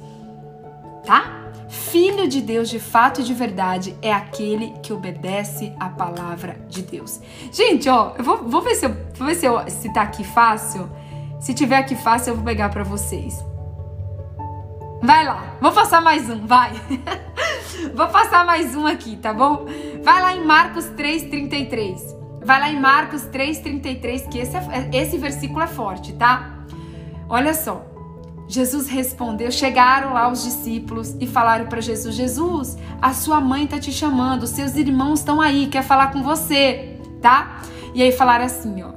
[1.03, 1.48] Tá?
[1.69, 6.81] Filho de Deus de fato e de verdade é aquele que obedece a palavra de
[6.81, 7.21] Deus.
[7.51, 10.23] Gente, ó, eu vou, vou ver se eu, vou ver se, eu, se tá aqui
[10.23, 10.89] fácil.
[11.39, 13.43] Se tiver aqui fácil, eu vou pegar para vocês.
[15.01, 16.73] Vai lá, vou passar mais um, vai.
[17.95, 19.65] vou passar mais um aqui, tá bom?
[20.03, 22.19] Vai lá em Marcos 3:33.
[22.43, 26.57] Vai lá em Marcos 3,33, que esse, é, esse versículo é forte, tá?
[27.27, 27.85] Olha só.
[28.49, 33.79] Jesus respondeu: chegaram lá os discípulos e falaram para Jesus: Jesus, a sua mãe tá
[33.79, 37.61] te chamando, seus irmãos estão aí, quer falar com você, tá?
[37.93, 38.89] E aí falaram assim, ó.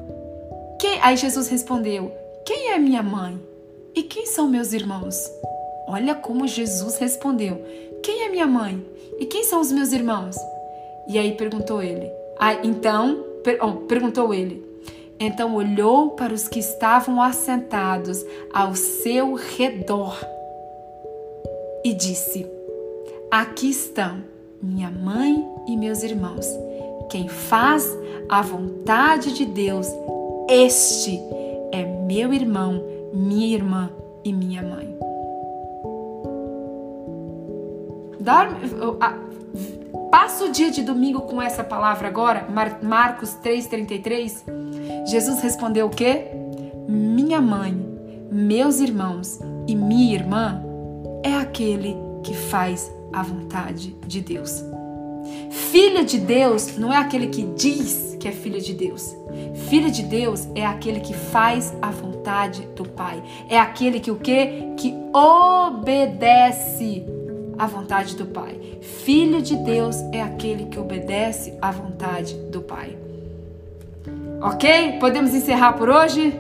[0.80, 0.98] Quem...
[1.02, 2.10] Aí Jesus respondeu:
[2.46, 3.38] Quem é minha mãe?
[3.94, 5.14] E quem são meus irmãos?
[5.86, 7.62] Olha como Jesus respondeu:
[8.02, 8.82] Quem é minha mãe?
[9.20, 10.36] E quem são os meus irmãos?
[11.06, 14.71] E aí perguntou ele: ah, então per, oh, perguntou ele.
[15.24, 20.18] Então olhou para os que estavam assentados ao seu redor
[21.84, 22.44] e disse:
[23.30, 24.24] Aqui estão
[24.60, 26.44] minha mãe e meus irmãos.
[27.08, 27.88] Quem faz
[28.28, 29.86] a vontade de Deus,
[30.50, 31.20] este
[31.70, 32.82] é meu irmão,
[33.14, 33.92] minha irmã
[34.24, 34.92] e minha mãe.
[38.18, 38.58] Dorme,
[40.12, 45.06] Passa o dia de domingo com essa palavra agora, Mar Marcos 3,33.
[45.08, 46.26] Jesus respondeu o quê?
[46.86, 47.74] Minha mãe,
[48.30, 50.62] meus irmãos e minha irmã
[51.22, 54.62] é aquele que faz a vontade de Deus.
[55.50, 59.16] Filho de Deus não é aquele que diz que é filho de Deus.
[59.70, 63.22] Filho de Deus é aquele que faz a vontade do Pai.
[63.48, 64.74] É aquele que o quê?
[64.76, 67.02] Que obedece
[67.58, 68.78] à vontade do Pai.
[68.80, 72.96] Filho de Deus é aquele que obedece à vontade do Pai.
[74.40, 74.98] Ok?
[74.98, 76.38] Podemos encerrar por hoje?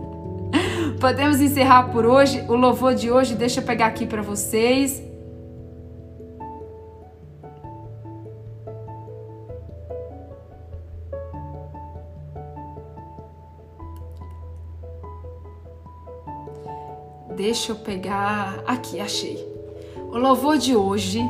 [1.00, 2.44] Podemos encerrar por hoje.
[2.48, 5.02] O louvor de hoje, deixa eu pegar aqui para vocês.
[17.36, 18.62] Deixa eu pegar.
[18.66, 19.49] Aqui, achei.
[20.12, 21.24] O louvor de hoje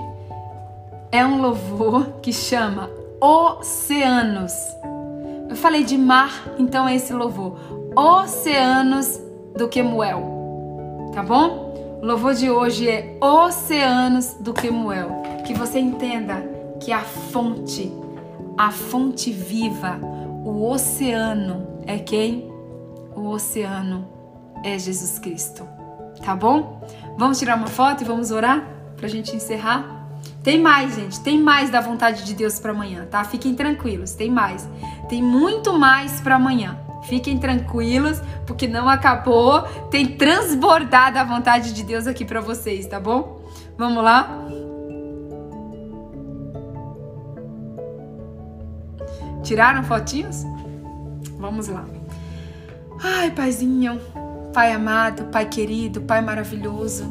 [1.12, 2.89] é um louvor que chama
[3.20, 4.55] Oceanos.
[5.51, 7.59] Eu falei de mar, então é esse louvor.
[7.94, 9.20] Oceanos
[9.55, 11.11] do Quemuel.
[11.12, 11.98] Tá bom?
[12.01, 15.11] O louvor de hoje é Oceanos do Quemuel.
[15.47, 16.43] Que você entenda
[16.81, 17.93] que a fonte,
[18.57, 20.01] a fonte viva,
[20.43, 22.51] o oceano é quem?
[23.15, 24.09] O oceano
[24.65, 25.80] é Jesus Cristo.
[26.24, 26.86] Tá bom?
[27.16, 28.66] Vamos tirar uma foto e vamos orar
[28.97, 30.01] pra gente encerrar?
[30.42, 33.24] Tem mais, gente, tem mais da vontade de Deus para amanhã, tá?
[33.24, 34.68] Fiquem tranquilos, tem mais.
[35.09, 36.78] Tem muito mais para amanhã.
[37.02, 39.62] Fiquem tranquilos, porque não acabou.
[39.90, 43.40] Tem transbordado a vontade de Deus aqui para vocês, tá bom?
[43.76, 44.47] Vamos lá?
[49.42, 50.44] Tiraram fotinhos?
[51.38, 51.84] Vamos lá.
[53.02, 53.98] Ai, paizinho,
[54.52, 57.05] Pai amado, Pai querido, Pai maravilhoso.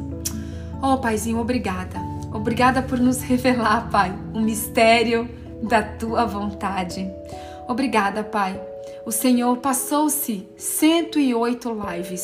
[0.82, 1.98] Oh, Paizinho, obrigada.
[2.34, 5.28] Obrigada por nos revelar, Pai, o mistério
[5.64, 7.10] da tua vontade.
[7.68, 8.60] Obrigada, Pai.
[9.06, 12.24] O Senhor passou-se 108 lives,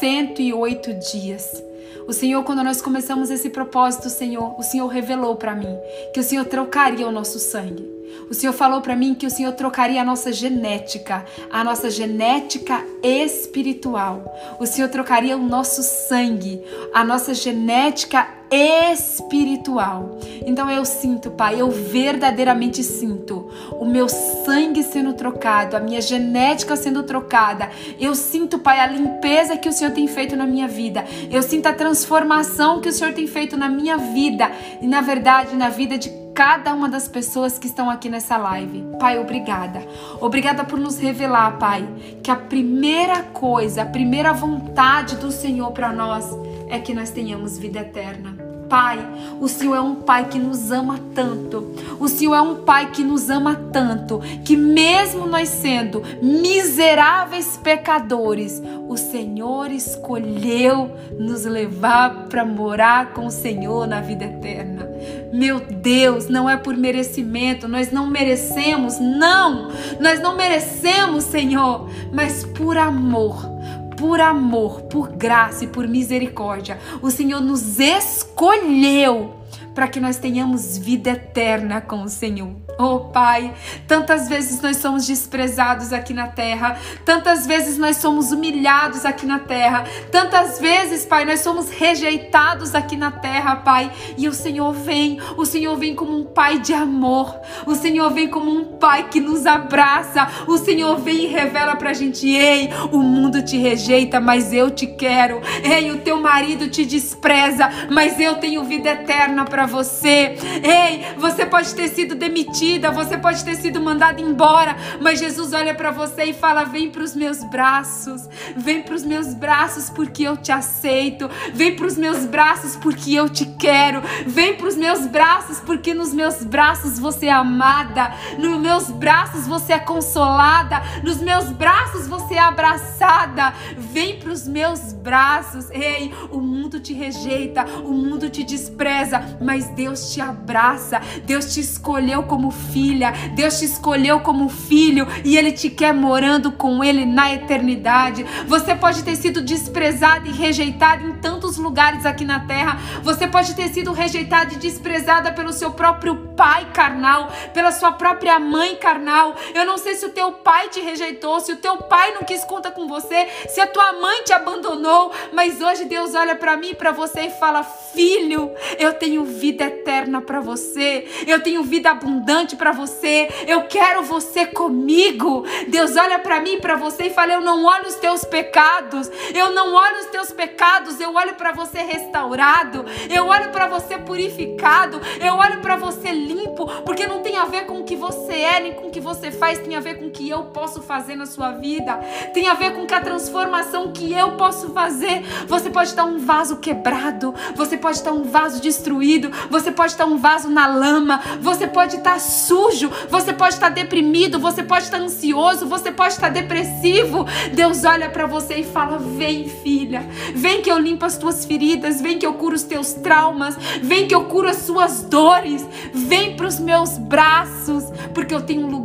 [0.00, 1.62] 108 dias.
[2.06, 5.76] O Senhor, quando nós começamos esse propósito, Senhor, o Senhor revelou para mim
[6.12, 8.01] que o Senhor trocaria o nosso sangue.
[8.30, 12.84] O Senhor falou para mim que o Senhor trocaria a nossa genética, a nossa genética
[13.02, 14.24] espiritual.
[14.58, 16.62] O Senhor trocaria o nosso sangue,
[16.94, 20.18] a nossa genética espiritual.
[20.44, 26.76] Então eu sinto, Pai, eu verdadeiramente sinto o meu sangue sendo trocado, a minha genética
[26.76, 27.70] sendo trocada.
[27.98, 31.04] Eu sinto, Pai, a limpeza que o Senhor tem feito na minha vida.
[31.30, 34.50] Eu sinto a transformação que o Senhor tem feito na minha vida
[34.82, 38.84] e, na verdade, na vida de cada uma das pessoas que estão aqui nessa live.
[38.98, 39.82] Pai, obrigada.
[40.20, 41.86] Obrigada por nos revelar, Pai,
[42.22, 46.26] que a primeira coisa, a primeira vontade do Senhor para nós
[46.68, 48.52] é que nós tenhamos vida eterna.
[48.72, 48.98] Pai,
[49.38, 51.74] o Senhor é um Pai que nos ama tanto.
[52.00, 58.62] O Senhor é um Pai que nos ama tanto que, mesmo nós sendo miseráveis pecadores,
[58.88, 64.91] o Senhor escolheu nos levar para morar com o Senhor na vida eterna.
[65.32, 72.44] Meu Deus, não é por merecimento, nós não merecemos, não, nós não merecemos, Senhor, mas
[72.44, 73.50] por amor
[73.96, 79.41] por amor, por graça e por misericórdia, o Senhor nos escolheu
[79.74, 82.62] para que nós tenhamos vida eterna com o Senhor.
[82.78, 83.52] Oh Pai,
[83.86, 89.38] tantas vezes nós somos desprezados aqui na terra, tantas vezes nós somos humilhados aqui na
[89.38, 95.20] terra, tantas vezes, Pai, nós somos rejeitados aqui na terra, Pai, e o Senhor vem,
[95.36, 99.20] o Senhor vem como um Pai de amor, o Senhor vem como um Pai que
[99.20, 104.52] nos abraça, o Senhor vem e revela pra gente: ei, o mundo te rejeita, mas
[104.52, 109.61] eu te quero, ei, o teu marido te despreza, mas eu tenho vida eterna para
[109.66, 115.52] você, ei, você pode ter sido demitido você pode ter sido mandado embora, mas Jesus
[115.52, 118.28] olha para você e fala: "Vem para os meus braços.
[118.56, 121.28] Vem para os meus braços porque eu te aceito.
[121.52, 124.02] Vem para os meus braços porque eu te quero.
[124.26, 128.14] Vem para os meus braços porque nos meus braços você é amada.
[128.38, 130.82] Nos meus braços você é consolada.
[131.02, 133.52] Nos meus braços você é abraçada.
[133.76, 135.70] Vem para os meus braços.
[135.70, 141.00] Ei, o mundo te rejeita, o mundo te despreza, mas Deus te abraça.
[141.24, 146.52] Deus te escolheu como filha, Deus te escolheu como filho e Ele te quer morando
[146.52, 148.24] com Ele na eternidade.
[148.46, 152.78] Você pode ter sido desprezado e rejeitado em tantos lugares aqui na terra.
[153.02, 158.38] Você pode ter sido rejeitada e desprezada pelo seu próprio pai carnal, pela sua própria
[158.38, 159.34] mãe carnal.
[159.54, 162.44] Eu não sei se o teu pai te rejeitou, se o teu pai não quis
[162.44, 166.70] conta com você, se a tua mãe te abandonou, mas hoje Deus olha para mim
[166.70, 171.04] e para você e fala: "Filho, eu tenho vida eterna para você.
[171.26, 173.28] Eu tenho vida abundante para você.
[173.44, 175.44] Eu quero você comigo.
[175.66, 179.10] Deus olha para mim para você e fala: Eu não olho os teus pecados.
[179.34, 181.00] Eu não olho os teus pecados.
[181.00, 182.84] Eu olho para você restaurado.
[183.10, 185.00] Eu olho para você purificado.
[185.20, 188.60] Eu olho para você limpo, porque não tem a ver com o que você é
[188.60, 189.58] nem com o que você faz.
[189.58, 191.96] Tem a ver com o que eu posso fazer na sua vida.
[192.32, 195.22] Tem a ver com a transformação que eu posso fazer.
[195.48, 197.34] Você pode estar um vaso quebrado.
[197.56, 199.31] Você pode estar um vaso destruído.
[199.50, 201.20] Você pode estar um vaso na lama.
[201.40, 206.28] Você pode estar sujo, você pode estar deprimido, você pode estar ansioso, você pode estar
[206.28, 207.26] depressivo.
[207.52, 212.00] Deus olha para você e fala: Vem, filha, vem que eu limpo as tuas feridas,
[212.00, 216.36] vem que eu curo os teus traumas, vem que eu curo as suas dores, vem
[216.36, 217.84] para os meus braços,
[218.14, 218.81] porque eu tenho um lugar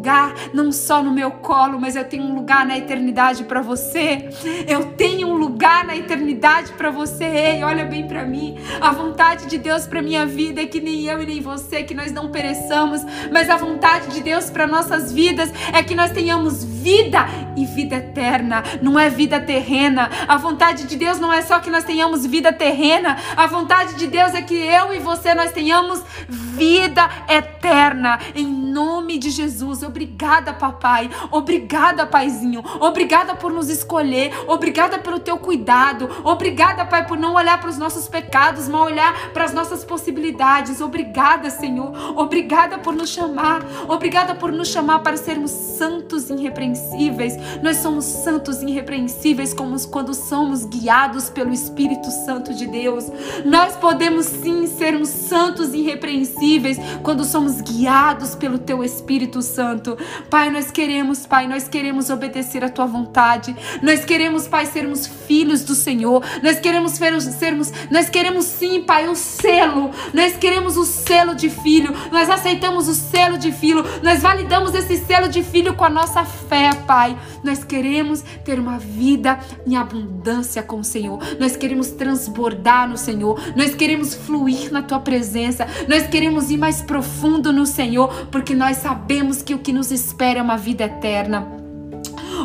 [0.54, 4.30] não só no meu colo, mas eu tenho um lugar na eternidade para você.
[4.68, 7.26] Eu tenho um lugar na eternidade para você.
[7.26, 8.58] Ei, olha bem para mim.
[8.82, 11.94] A vontade de Deus para minha vida é que nem eu e nem você, que
[11.94, 13.02] nós não pereçamos,
[13.32, 17.26] mas a vontade de Deus para nossas vidas é que nós tenhamos vida
[17.56, 20.10] e vida eterna, não é vida terrena.
[20.28, 24.08] A vontade de Deus não é só que nós tenhamos vida terrena, a vontade de
[24.08, 28.20] Deus é que eu e você nós tenhamos vida eterna.
[28.36, 31.10] Em nome de Jesus, obrigada, papai.
[31.32, 32.64] Obrigada, paizinho.
[32.80, 34.32] Obrigada por nos escolher.
[34.48, 36.08] Obrigada pelo teu cuidado.
[36.24, 40.82] Obrigada, pai, por não olhar para os nossos pecados, mas olhar para as nossas possibilidades.
[40.82, 41.92] Obrigada, Senhor.
[42.16, 43.66] Obrigada por nos chamar.
[43.88, 47.34] Obrigada por nos chamar para sermos santos irrepreensíveis.
[47.64, 53.06] Nós somos santos irrepreensíveis como quando somos guiados pelo Espírito Santo de Deus.
[53.46, 59.87] Nós podemos sim sermos santos irrepreensíveis quando somos guiados pelo teu Espírito Santo.
[60.30, 63.56] Pai, nós queremos, Pai, nós queremos obedecer a tua vontade.
[63.82, 66.24] Nós queremos, Pai, sermos filhos do Senhor.
[66.42, 69.92] Nós queremos sermos, nós queremos sim, Pai, o selo.
[70.14, 71.94] Nós queremos o selo de filho.
[72.12, 76.24] Nós aceitamos o selo de filho, nós validamos esse selo de filho com a nossa
[76.24, 77.18] fé, Pai.
[77.44, 83.40] Nós queremos ter uma vida em abundância com o Senhor, nós queremos transbordar no Senhor,
[83.56, 88.78] nós queremos fluir na Tua presença, nós queremos ir mais profundo no Senhor, porque nós
[88.78, 91.48] sabemos que o que nos espera uma vida eterna.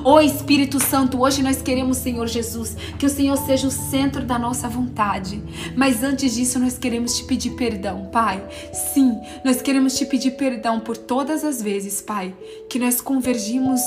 [0.05, 4.23] Ô oh, Espírito Santo, hoje nós queremos, Senhor Jesus, que o Senhor seja o centro
[4.23, 5.43] da nossa vontade.
[5.75, 8.43] Mas antes disso, nós queremos te pedir perdão, Pai.
[8.73, 12.35] Sim, nós queremos te pedir perdão por todas as vezes, Pai,
[12.69, 13.81] que nós convergimos,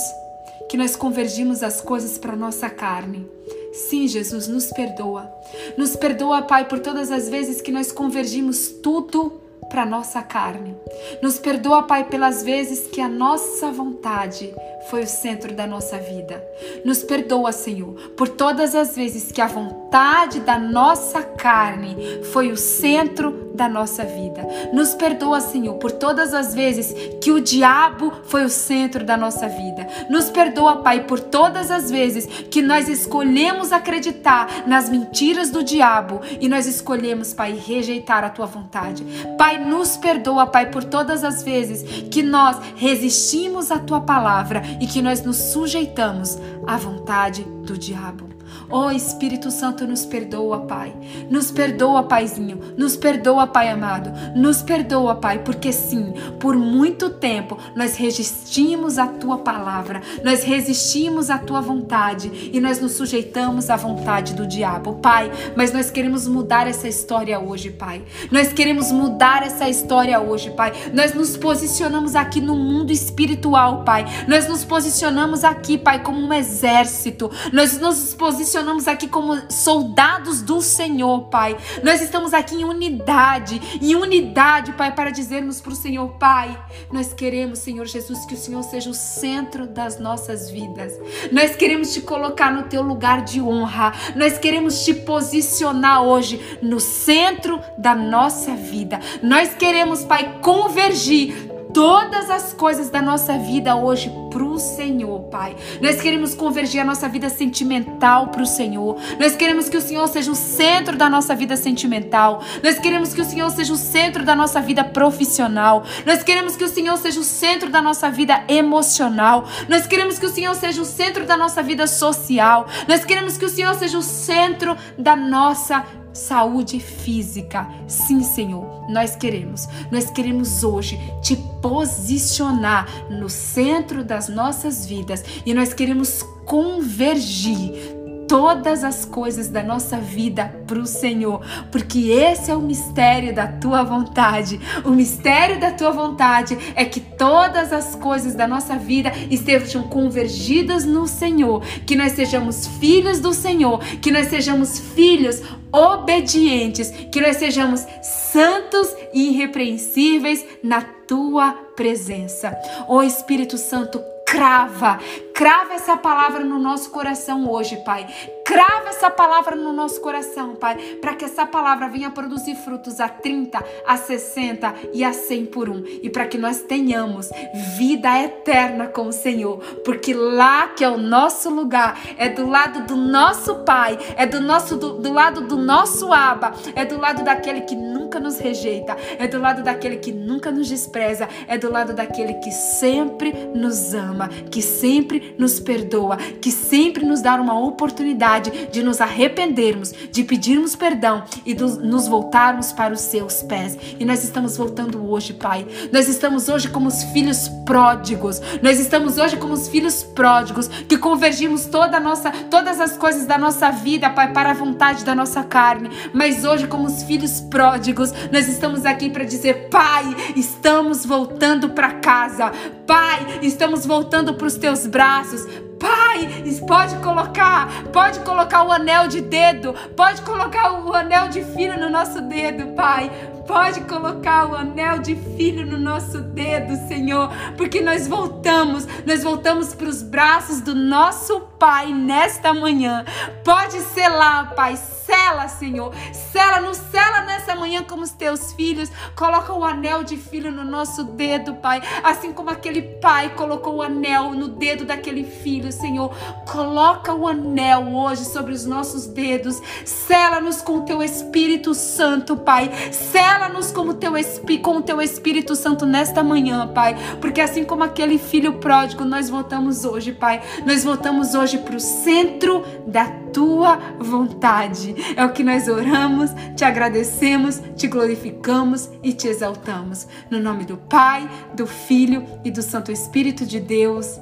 [0.69, 3.27] que nós convergimos as coisas para nossa carne.
[3.73, 5.31] Sim, Jesus, nos perdoa.
[5.77, 10.75] Nos perdoa, Pai, por todas as vezes que nós convergimos tudo para nossa carne.
[11.21, 14.53] Nos perdoa, Pai, pelas vezes que a nossa vontade
[14.89, 16.43] foi o centro da nossa vida.
[16.83, 22.57] Nos perdoa, Senhor, por todas as vezes que a vontade da nossa carne foi o
[22.57, 24.45] centro da nossa vida.
[24.73, 29.48] Nos perdoa, Senhor, por todas as vezes que o diabo foi o centro da nossa
[29.48, 29.88] vida.
[30.10, 36.22] Nos perdoa, Pai, por todas as vezes que nós escolhemos acreditar nas mentiras do diabo
[36.40, 39.03] e nós escolhemos, Pai, rejeitar a tua vontade.
[39.38, 44.88] Pai, nos perdoa, Pai, por todas as vezes que nós resistimos à tua palavra e
[44.88, 46.38] que nós nos sujeitamos
[46.68, 48.34] à vontade do diabo.
[48.69, 50.93] Oh Espírito Santo, nos perdoa, Pai.
[51.30, 52.59] Nos perdoa, Paizinho.
[52.77, 54.11] Nos perdoa, Pai amado.
[54.35, 61.30] Nos perdoa, Pai, porque sim, por muito tempo nós resistimos à tua palavra, nós resistimos
[61.30, 65.31] à tua vontade e nós nos sujeitamos à vontade do diabo, Pai.
[65.55, 68.03] Mas nós queremos mudar essa história hoje, Pai.
[68.31, 70.73] Nós queremos mudar essa história hoje, Pai.
[70.93, 74.05] Nós nos posicionamos aqui no mundo espiritual, Pai.
[74.27, 77.30] Nós nos posicionamos aqui, Pai, como um exército.
[77.53, 81.55] Nós nos posicionamos posicionamos aqui como soldados do Senhor, Pai.
[81.81, 87.13] Nós estamos aqui em unidade, em unidade, Pai, para dizermos para o Senhor, Pai, nós
[87.13, 90.91] queremos, Senhor Jesus, que o Senhor seja o centro das nossas vidas.
[91.31, 93.93] Nós queremos te colocar no teu lugar de honra.
[94.17, 98.99] Nós queremos te posicionar hoje no centro da nossa vida.
[99.23, 105.57] Nós queremos, Pai, convergir todas as coisas da nossa vida hoje para o Senhor, Pai.
[105.81, 108.97] Nós queremos convergir a nossa vida sentimental para o Senhor.
[109.19, 112.41] Nós queremos que o Senhor seja o centro da nossa vida sentimental.
[112.64, 115.84] Nós queremos que o Senhor seja o centro da nossa vida profissional.
[116.06, 119.45] Nós queremos que o Senhor seja o centro da nossa vida emocional.
[119.68, 122.68] Nós queremos que o Senhor seja o centro da nossa vida social.
[122.88, 125.85] Nós queremos que o Senhor seja o centro da nossa
[126.15, 127.69] saúde física.
[127.87, 129.67] Sim, Senhor, nós queremos.
[129.91, 137.94] Nós queremos hoje te posicionar no centro das nossas vidas e nós queremos convergir
[138.27, 141.41] todas as coisas da nossa vida para o Senhor,
[141.72, 144.60] porque esse é o mistério da tua vontade.
[144.84, 150.85] O mistério da tua vontade é que todas as coisas da nossa vida estejam convergidas
[150.85, 155.41] no Senhor, que nós sejamos filhos do Senhor, que nós sejamos filhos
[155.72, 162.57] obedientes, que nós sejamos santos e irrepreensíveis na tua presença.
[162.88, 164.99] Ó Espírito Santo, crava,
[165.34, 168.07] crava essa palavra no nosso coração hoje, Pai.
[168.45, 173.09] Crava essa palavra no nosso coração, Pai, para que essa palavra venha produzir frutos a
[173.09, 175.84] 30, a 60 e a 100 por um.
[175.84, 177.31] E para que nós tenhamos
[177.76, 179.57] vida eterna com o Senhor.
[179.84, 184.39] Porque lá que é o nosso lugar, é do lado do nosso Pai, é do,
[184.39, 188.95] nosso, do, do lado do nosso Aba, é do lado daquele que nunca nos rejeita,
[189.17, 193.95] é do lado daquele que nunca nos despreza, é do lado daquele que sempre nos
[193.95, 200.23] ama, que sempre nos perdoa, que sempre nos dá uma oportunidade de nos arrependermos, de
[200.23, 203.77] pedirmos perdão e do, nos voltarmos para os seus pés.
[203.99, 205.65] E nós estamos voltando hoje, Pai.
[205.91, 208.41] Nós estamos hoje como os filhos pródigos.
[208.61, 213.37] Nós estamos hoje como os filhos pródigos que convergimos toda nossa, todas as coisas da
[213.37, 215.89] nossa vida, Pai, para a vontade da nossa carne.
[216.13, 220.05] Mas hoje, como os filhos pródigos, nós estamos aqui para dizer: Pai,
[220.35, 222.51] estamos voltando para casa.
[222.85, 225.45] Pai, estamos voltando para os teus braços.
[225.80, 231.80] Pai, pode colocar, pode colocar o anel de dedo, pode colocar o anel de filho
[231.80, 233.11] no nosso dedo, Pai.
[233.47, 239.76] Pode colocar o anel de filho no nosso dedo, Senhor, porque nós voltamos, nós voltamos
[239.76, 243.06] para os braços do nosso Pai nesta manhã.
[243.43, 244.76] Pode selar, Pai,
[245.06, 245.94] sela, Senhor.
[246.14, 248.91] Sela, nos sela nessa manhã como os teus filhos.
[249.15, 251.82] Coloca o anel de filho no nosso dedo, Pai.
[252.03, 256.14] Assim como aquele pai colocou o anel no dedo daquele filho, Senhor.
[256.52, 259.61] Coloca o anel hoje sobre os nossos dedos.
[259.86, 262.72] Sela-nos com o teu Espírito Santo, Pai.
[262.91, 264.15] Sela-nos com o teu
[264.61, 266.95] com o teu Espírito Santo nesta manhã, Pai.
[267.19, 270.41] Porque assim como aquele filho pródigo, nós voltamos hoje, Pai.
[270.65, 274.94] Nós voltamos hoje para o centro da tua vontade.
[275.15, 280.07] É o que nós oramos, te agradecemos, te glorificamos e te exaltamos.
[280.30, 284.19] No nome do Pai, do Filho e do Santo Espírito de Deus.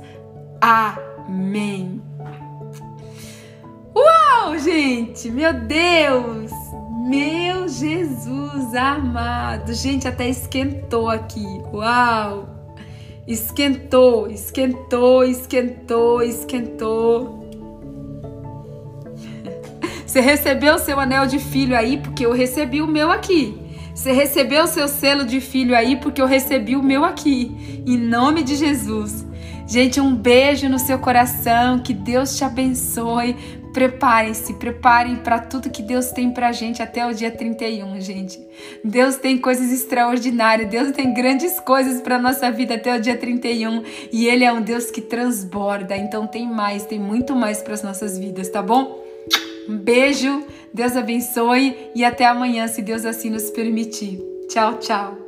[0.62, 2.02] Amém.
[3.95, 5.30] Uau, gente!
[5.30, 6.52] Meu Deus!
[7.08, 9.74] Meu Jesus amado!
[9.74, 11.45] Gente, até esquentou aqui.
[11.74, 12.50] Uau!
[13.28, 17.43] Esquentou, esquentou, esquentou, esquentou.
[20.14, 23.60] Você recebeu o seu anel de filho aí porque eu recebi o meu aqui.
[23.95, 27.81] Você recebeu o seu selo de filho aí porque eu recebi o meu aqui.
[27.84, 29.26] Em nome de Jesus.
[29.65, 31.80] Gente, um beijo no seu coração.
[31.80, 33.35] Que Deus te abençoe.
[33.73, 38.40] Preparem-se, preparem para tudo que Deus tem para gente até o dia 31, gente.
[38.85, 43.81] Deus tem coisas extraordinárias, Deus tem grandes coisas para nossa vida até o dia 31
[44.11, 47.81] e Ele é um Deus que transborda, então tem mais, tem muito mais para as
[47.81, 49.03] nossas vidas, tá bom?
[49.68, 54.19] Um beijo, Deus abençoe e até amanhã, se Deus assim nos permitir.
[54.49, 55.23] Tchau, tchau.